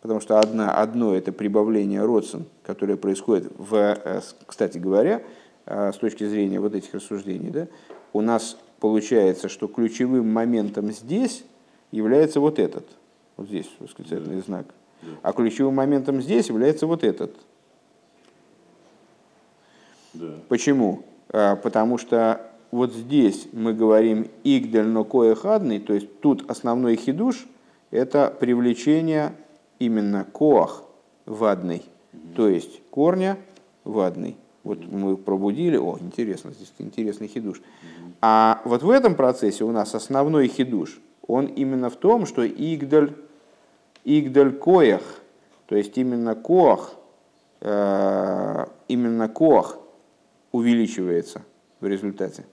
Потому 0.00 0.20
что 0.20 0.38
одна, 0.38 0.70
одно 0.70 1.14
это 1.14 1.32
прибавление 1.32 2.04
родствен, 2.04 2.44
которое 2.62 2.96
происходит 2.96 3.50
в, 3.56 3.74
э, 3.74 4.20
кстати 4.46 4.76
говоря, 4.76 5.22
с 5.66 5.96
точки 5.96 6.24
зрения 6.26 6.60
вот 6.60 6.74
этих 6.74 6.92
рассуждений, 6.94 7.50
да, 7.50 7.68
у 8.12 8.20
нас 8.20 8.58
получается, 8.80 9.48
что 9.48 9.66
ключевым 9.66 10.32
моментом 10.32 10.92
здесь 10.92 11.44
является 11.90 12.40
вот 12.40 12.58
этот. 12.58 12.86
Вот 13.36 13.48
здесь 13.48 13.70
восклицательный 13.78 14.40
знак. 14.40 14.66
А 15.22 15.32
ключевым 15.32 15.74
моментом 15.74 16.20
здесь 16.20 16.48
является 16.48 16.86
вот 16.86 17.04
этот. 17.04 17.34
Да. 20.12 20.34
Почему? 20.48 21.02
А, 21.30 21.56
Потому 21.56 21.98
что 21.98 22.40
вот 22.70 22.92
здесь 22.92 23.48
мы 23.52 23.72
говорим 23.72 24.28
игдель 24.42 24.86
но 24.86 25.04
коехадный, 25.04 25.78
то 25.78 25.92
есть 25.92 26.20
тут 26.20 26.48
основной 26.50 26.96
хидуш– 26.96 27.46
это 27.90 28.34
привлечение 28.38 29.34
именно 29.78 30.24
коах 30.24 30.82
вадный, 31.26 31.82
то 32.34 32.48
есть 32.48 32.80
корня 32.90 33.38
вадный. 33.84 34.36
Вот 34.64 34.78
мы 34.90 35.16
пробудили, 35.18 35.76
о, 35.76 35.98
интересно, 36.00 36.50
здесь 36.52 36.72
интересный 36.78 37.28
хидуш. 37.28 37.60
А 38.22 38.62
вот 38.64 38.82
в 38.82 38.90
этом 38.90 39.14
процессе 39.14 39.62
у 39.62 39.70
нас 39.70 39.94
основной 39.94 40.48
хидуш, 40.48 41.00
он 41.26 41.46
именно 41.46 41.90
в 41.90 41.96
том, 41.96 42.24
что 42.24 42.46
игдаль, 42.46 43.12
игдаль 44.04 44.52
коях, 44.52 45.02
то 45.66 45.76
есть 45.76 45.96
именно 45.98 46.34
коах, 46.34 46.94
э, 47.60 48.66
именно 48.88 49.28
коах 49.28 49.78
увеличивается 50.50 51.42
в 51.80 51.86
результате. 51.86 52.46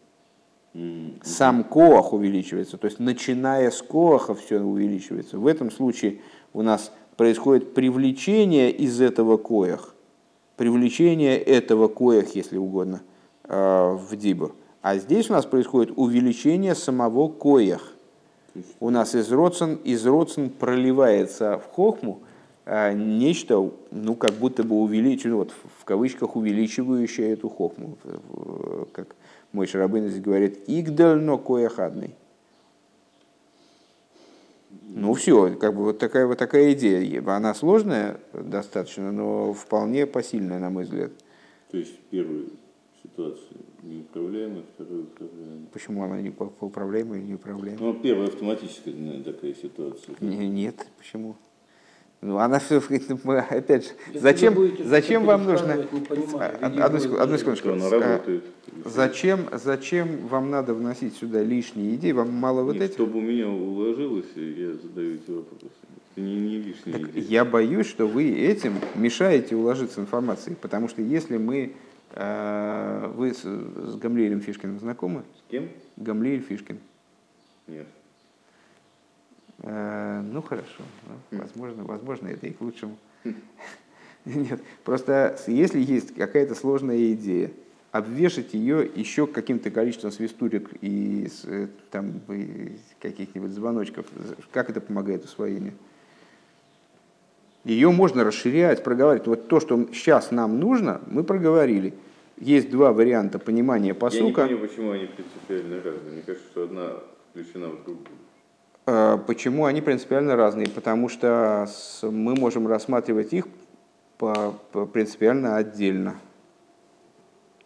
Сам 1.24 1.64
коах 1.64 2.14
увеличивается, 2.14 2.78
то 2.78 2.86
есть 2.86 3.00
начиная 3.00 3.72
с 3.72 3.82
коаха 3.82 4.34
все 4.36 4.60
увеличивается. 4.62 5.38
В 5.38 5.48
этом 5.48 5.72
случае 5.72 6.20
у 6.54 6.62
нас 6.62 6.92
происходит 7.16 7.74
привлечение 7.74 8.72
из 8.72 9.00
этого 9.02 9.38
коях, 9.38 9.94
привлечение 10.62 11.40
этого 11.40 11.88
коях, 11.88 12.36
если 12.36 12.56
угодно, 12.56 13.02
э, 13.46 13.98
в 14.00 14.16
дибур. 14.16 14.54
А 14.84 14.96
здесь 14.98 15.28
у 15.32 15.34
нас 15.34 15.44
происходит 15.44 15.92
увеличение 15.96 16.76
самого 16.76 17.30
коях. 17.30 17.94
У 18.80 18.92
нас 18.92 19.16
из 19.16 19.32
родсен, 19.32 19.80
из 19.84 20.06
родсен 20.06 20.52
проливается 20.52 21.58
в 21.58 21.74
хохму 21.74 22.20
э, 22.66 22.94
нечто, 22.94 23.72
ну, 23.90 24.14
как 24.14 24.34
будто 24.34 24.64
бы 24.64 24.76
увеличено, 24.76 25.38
вот, 25.38 25.52
в 25.80 25.84
кавычках, 25.84 26.36
увеличивающее 26.36 27.32
эту 27.32 27.50
хохму. 27.50 27.98
Как 28.92 29.16
мой 29.54 29.66
Шарабын 29.66 30.10
здесь 30.10 30.22
говорит, 30.22 30.60
игдально 30.68 31.40
кояхадный. 31.40 32.14
Ну 34.94 35.14
все, 35.14 35.56
как 35.56 35.76
бы 35.76 35.84
вот 35.84 36.00
такая 36.00 36.28
вот 36.28 36.38
такая 36.38 36.74
идея. 36.74 37.24
Она 37.28 37.54
сложная 37.54 38.20
достаточно, 38.34 39.12
но 39.12 39.54
вполне 39.54 40.06
посильная, 40.06 40.60
на 40.60 40.70
мой 40.70 40.84
взгляд. 40.84 41.12
То 41.72 41.78
есть 41.78 41.98
первую 42.10 42.50
ситуацию 43.02 43.58
неуправляемая, 43.84 44.64
вторую 44.76 45.04
управляемая. 45.04 45.66
Почему 45.72 46.04
она 46.04 46.22
не 46.22 46.30
управляемая 46.60 47.20
и 47.22 47.24
неуправляемая? 47.24 47.80
Ну, 47.80 47.94
первая 48.00 48.28
автоматическая 48.28 48.94
наверное, 48.94 49.24
такая 49.24 49.54
ситуация. 49.54 50.16
Не- 50.20 50.48
Нет, 50.50 50.88
почему? 50.98 51.36
Ну, 52.22 52.38
она 52.38 52.60
все, 52.60 52.80
опять 53.50 53.86
же, 53.86 53.92
Если 54.08 54.20
зачем, 54.20 54.54
будете 54.54 54.84
зачем 54.84 55.26
вам 55.26 55.44
нужно... 55.46 55.88
А, 56.36 56.86
Одну, 56.86 57.00
секунду, 57.00 57.22
одну 57.22 57.38
секундочку. 57.38 57.70
Она 57.70 57.88
А, 57.88 57.90
работает. 57.90 58.44
Зачем, 58.86 59.40
зачем 59.52 60.28
вам 60.28 60.52
надо 60.52 60.76
вносить 60.76 61.16
сюда 61.16 61.42
лишние 61.42 61.96
идеи? 61.96 62.12
Вам 62.12 62.32
мало 62.32 62.62
вот 62.62 62.74
Нет, 62.76 62.84
этих? 62.84 62.94
Чтобы 62.96 63.18
у 63.18 63.22
меня 63.22 63.50
уложилось, 63.50 64.28
я 64.36 64.74
задаю 64.74 65.16
эти 65.16 65.32
вопросы. 65.32 65.74
Это 66.16 66.22
не, 66.22 66.36
не 66.40 66.58
лишние 66.60 67.00
Так 67.00 67.10
идеи. 67.10 67.24
я 67.28 67.44
боюсь, 67.44 67.88
что 67.88 68.06
вы 68.08 68.30
этим 68.30 68.76
мешаете 68.94 69.56
уложиться 69.56 70.00
информацией, 70.00 70.56
потому 70.62 70.90
что 70.90 71.02
если 71.02 71.38
мы... 71.38 71.74
э, 72.14 73.12
Вы 73.16 73.34
с, 73.34 73.42
с 73.42 73.96
Фишкиным 74.42 74.80
знакомы? 74.80 75.24
С 75.40 75.50
кем? 75.50 75.70
Гамлеель 75.98 76.42
Фишкин. 76.42 76.78
Нет. 77.68 77.88
Э, 79.64 80.22
Ну 80.22 80.42
хорошо, 80.42 80.84
Ну, 81.32 81.38
возможно, 81.40 81.84
возможно, 81.84 82.28
это 82.28 82.48
и 82.48 82.52
к 82.52 82.62
лучшему. 82.62 82.98
Нет, 84.26 84.62
просто 84.84 85.38
если 85.48 85.80
есть 85.80 86.14
какая-то 86.16 86.54
сложная 86.56 87.14
идея, 87.14 87.52
обвешать 87.92 88.54
ее 88.54 88.90
еще 88.96 89.28
каким-то 89.28 89.70
количеством 89.72 90.12
свистулек 90.12 90.70
и 90.82 91.28
э, 91.46 91.68
там, 91.90 92.22
и 92.30 92.78
каких-нибудь 93.02 93.52
звоночков, 93.52 94.06
как 94.52 94.70
это 94.70 94.80
помогает 94.82 95.26
усвоению? 95.26 95.74
Ее 97.64 97.92
можно 97.92 98.24
расширять, 98.24 98.84
проговаривать. 98.84 99.28
Вот 99.28 99.48
то, 99.48 99.60
что 99.60 99.88
сейчас 99.94 100.32
нам 100.32 100.60
нужно, 100.60 101.02
мы 101.08 101.24
проговорили. 101.24 101.94
Есть 102.38 102.72
два 102.72 102.92
варианта 102.92 103.38
понимания 103.38 103.90
Я 103.90 103.94
не 103.94 104.00
посука. 104.00 104.48
понимаю, 104.48 104.68
почему 104.68 104.92
они 104.92 105.06
принципиально 105.06 105.76
разные. 105.84 106.14
Мне 106.14 106.22
кажется, 106.24 106.48
что 106.50 106.64
одна 106.64 106.94
включена 107.30 107.68
в 107.68 107.84
другую. 107.84 108.08
Э, 108.88 109.18
Почему 109.28 109.66
они 109.66 109.82
принципиально 109.82 110.36
разные? 110.36 110.68
Потому 110.68 111.10
что 111.10 111.68
мы 112.04 112.36
можем 112.36 112.68
рассматривать 112.68 113.34
их 113.34 113.48
по- 114.18 114.54
по- 114.72 114.86
принципиально 114.86 115.58
отдельно. 115.58 116.16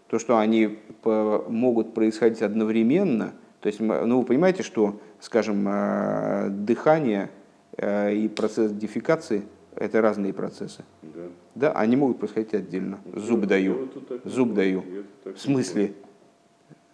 То, 0.07 0.19
что 0.19 0.37
они 0.37 0.79
по- 1.01 1.45
могут 1.49 1.93
происходить 1.93 2.41
одновременно, 2.41 3.33
то 3.61 3.67
есть, 3.67 3.79
ну, 3.79 4.19
вы 4.19 4.25
понимаете, 4.25 4.63
что, 4.63 4.99
скажем, 5.19 5.65
э, 5.67 6.49
дыхание 6.49 7.29
э, 7.77 8.13
и 8.13 8.27
процесс 8.29 8.71
дефекации– 8.71 9.41
это 9.75 9.99
разные 10.01 10.31
процессы. 10.31 10.83
Да. 11.01 11.21
Да, 11.55 11.71
они 11.73 11.95
могут 11.97 12.19
происходить 12.19 12.53
отдельно. 12.53 12.99
Зуб 13.13 13.41
Я 13.41 13.47
даю. 13.47 13.89
Зуб 14.23 14.53
даю. 14.53 14.83
В 15.25 15.37
смысле? 15.37 15.93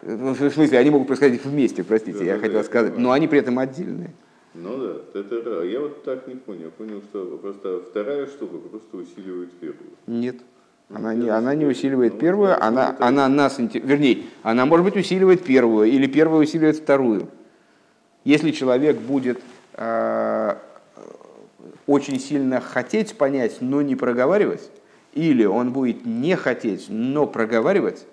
Ну, 0.02 0.34
В 0.34 0.50
смысле, 0.50 0.78
они 0.78 0.90
могут 0.90 1.06
происходить 1.06 1.44
вместе, 1.44 1.84
простите, 1.84 2.18
Да, 2.18 2.24
я 2.24 2.34
да, 2.34 2.40
хотел 2.40 2.58
да, 2.58 2.64
сказать, 2.64 2.98
но 2.98 3.12
они 3.12 3.28
при 3.28 3.38
этом 3.38 3.58
отдельные. 3.58 4.10
Ну 4.54 4.76
да, 4.76 5.20
это 5.20 5.42
да. 5.42 5.64
Я 5.64 5.80
вот 5.80 6.04
так 6.04 6.26
не 6.26 6.34
понял. 6.34 6.64
Я 6.64 6.70
понял, 6.70 7.02
что 7.02 7.38
просто 7.40 7.80
вторая 7.88 8.26
штука 8.26 8.58
просто 8.58 8.96
усиливает 8.96 9.52
первую. 9.52 9.90
Нет. 10.06 10.36
Ну, 10.88 10.96
Она 10.96 11.14
не, 11.14 11.28
она 11.30 11.54
не 11.54 11.64
усиливает 11.64 12.14
Ну, 12.14 12.18
первую, 12.20 12.62
она, 12.62 12.94
она 12.98 13.28
нас, 13.28 13.58
вернее, 13.58 14.24
она 14.42 14.66
может 14.66 14.84
быть 14.84 14.96
усиливает 14.96 15.42
первую, 15.42 15.88
или 15.88 16.06
первая 16.06 16.42
усиливает 16.42 16.76
вторую. 16.76 17.28
Если 18.24 18.50
человек 18.50 18.98
будет 18.98 19.40
э, 19.74 20.54
очень 21.86 22.20
сильно 22.20 22.60
хотеть 22.60 23.16
понять, 23.16 23.58
но 23.60 23.80
не 23.80 23.96
проговаривать, 23.96 24.70
или 25.14 25.44
он 25.44 25.72
будет 25.72 26.04
не 26.04 26.36
хотеть, 26.36 26.86
но 26.90 27.26
проговаривать, 27.26 28.04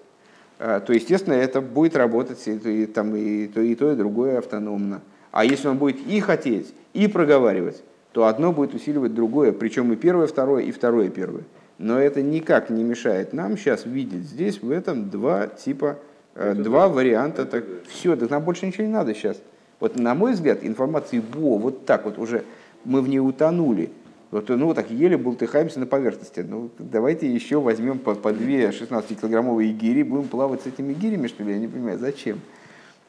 то, 0.59 0.93
естественно, 0.93 1.33
это 1.33 1.61
будет 1.61 1.95
работать 1.95 2.45
и, 2.45 2.83
и 2.83 2.85
там, 2.85 3.15
и, 3.15 3.47
то, 3.47 3.61
и 3.61 3.75
то, 3.75 3.91
и 3.91 3.95
другое 3.95 4.39
автономно. 4.39 5.01
А 5.31 5.45
если 5.45 5.69
он 5.69 5.77
будет 5.77 6.05
и 6.05 6.19
хотеть, 6.19 6.73
и 6.93 7.07
проговаривать, 7.07 7.81
то 8.11 8.25
одно 8.25 8.51
будет 8.51 8.73
усиливать 8.73 9.13
другое, 9.13 9.53
причем 9.53 9.93
и 9.93 9.95
первое, 9.95 10.27
второе, 10.27 10.63
и 10.63 10.71
второе, 10.71 11.09
первое. 11.09 11.43
Но 11.77 11.97
это 11.97 12.21
никак 12.21 12.69
не 12.69 12.83
мешает 12.83 13.31
нам 13.31 13.57
сейчас 13.57 13.85
видеть 13.85 14.23
здесь, 14.23 14.61
в 14.61 14.69
этом, 14.69 15.09
два 15.09 15.47
типа, 15.47 15.97
э, 16.35 16.51
Это 16.51 16.63
два 16.63 16.87
да. 16.87 16.93
варианта. 16.93 17.43
Это 17.43 17.51
Так, 17.51 17.65
да. 17.65 17.75
все, 17.87 18.15
так 18.17 18.29
нам 18.29 18.43
больше 18.43 18.65
ничего 18.65 18.85
не 18.85 18.91
надо 18.91 19.13
сейчас. 19.13 19.41
Вот 19.79 19.97
на 19.97 20.13
мой 20.13 20.33
взгляд, 20.33 20.59
информации 20.61 21.23
во, 21.33 21.57
вот 21.57 21.85
так 21.85 22.03
вот 22.03 22.17
уже 22.17 22.43
мы 22.83 23.01
в 23.01 23.07
ней 23.07 23.19
утонули. 23.19 23.91
Вот, 24.31 24.49
ну, 24.49 24.73
так 24.75 24.91
еле 24.91 25.17
бултыхаемся 25.17 25.79
на 25.79 25.87
поверхности. 25.87 26.41
Ну, 26.47 26.69
давайте 26.77 27.31
еще 27.31 27.59
возьмем 27.59 27.97
по, 27.97 28.13
по 28.13 28.31
две 28.31 28.69
16-килограммовые 28.69 29.71
гири, 29.71 30.03
будем 30.03 30.27
плавать 30.27 30.61
с 30.61 30.67
этими 30.67 30.93
гирями, 30.93 31.27
что 31.27 31.43
ли, 31.43 31.53
я 31.53 31.59
не 31.59 31.67
понимаю, 31.67 31.97
зачем. 31.97 32.39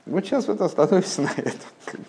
Вот 0.07 0.25
сейчас 0.25 0.49
вот 0.49 0.61
остановимся 0.63 1.23
на 1.23 1.33
этом. 1.37 2.05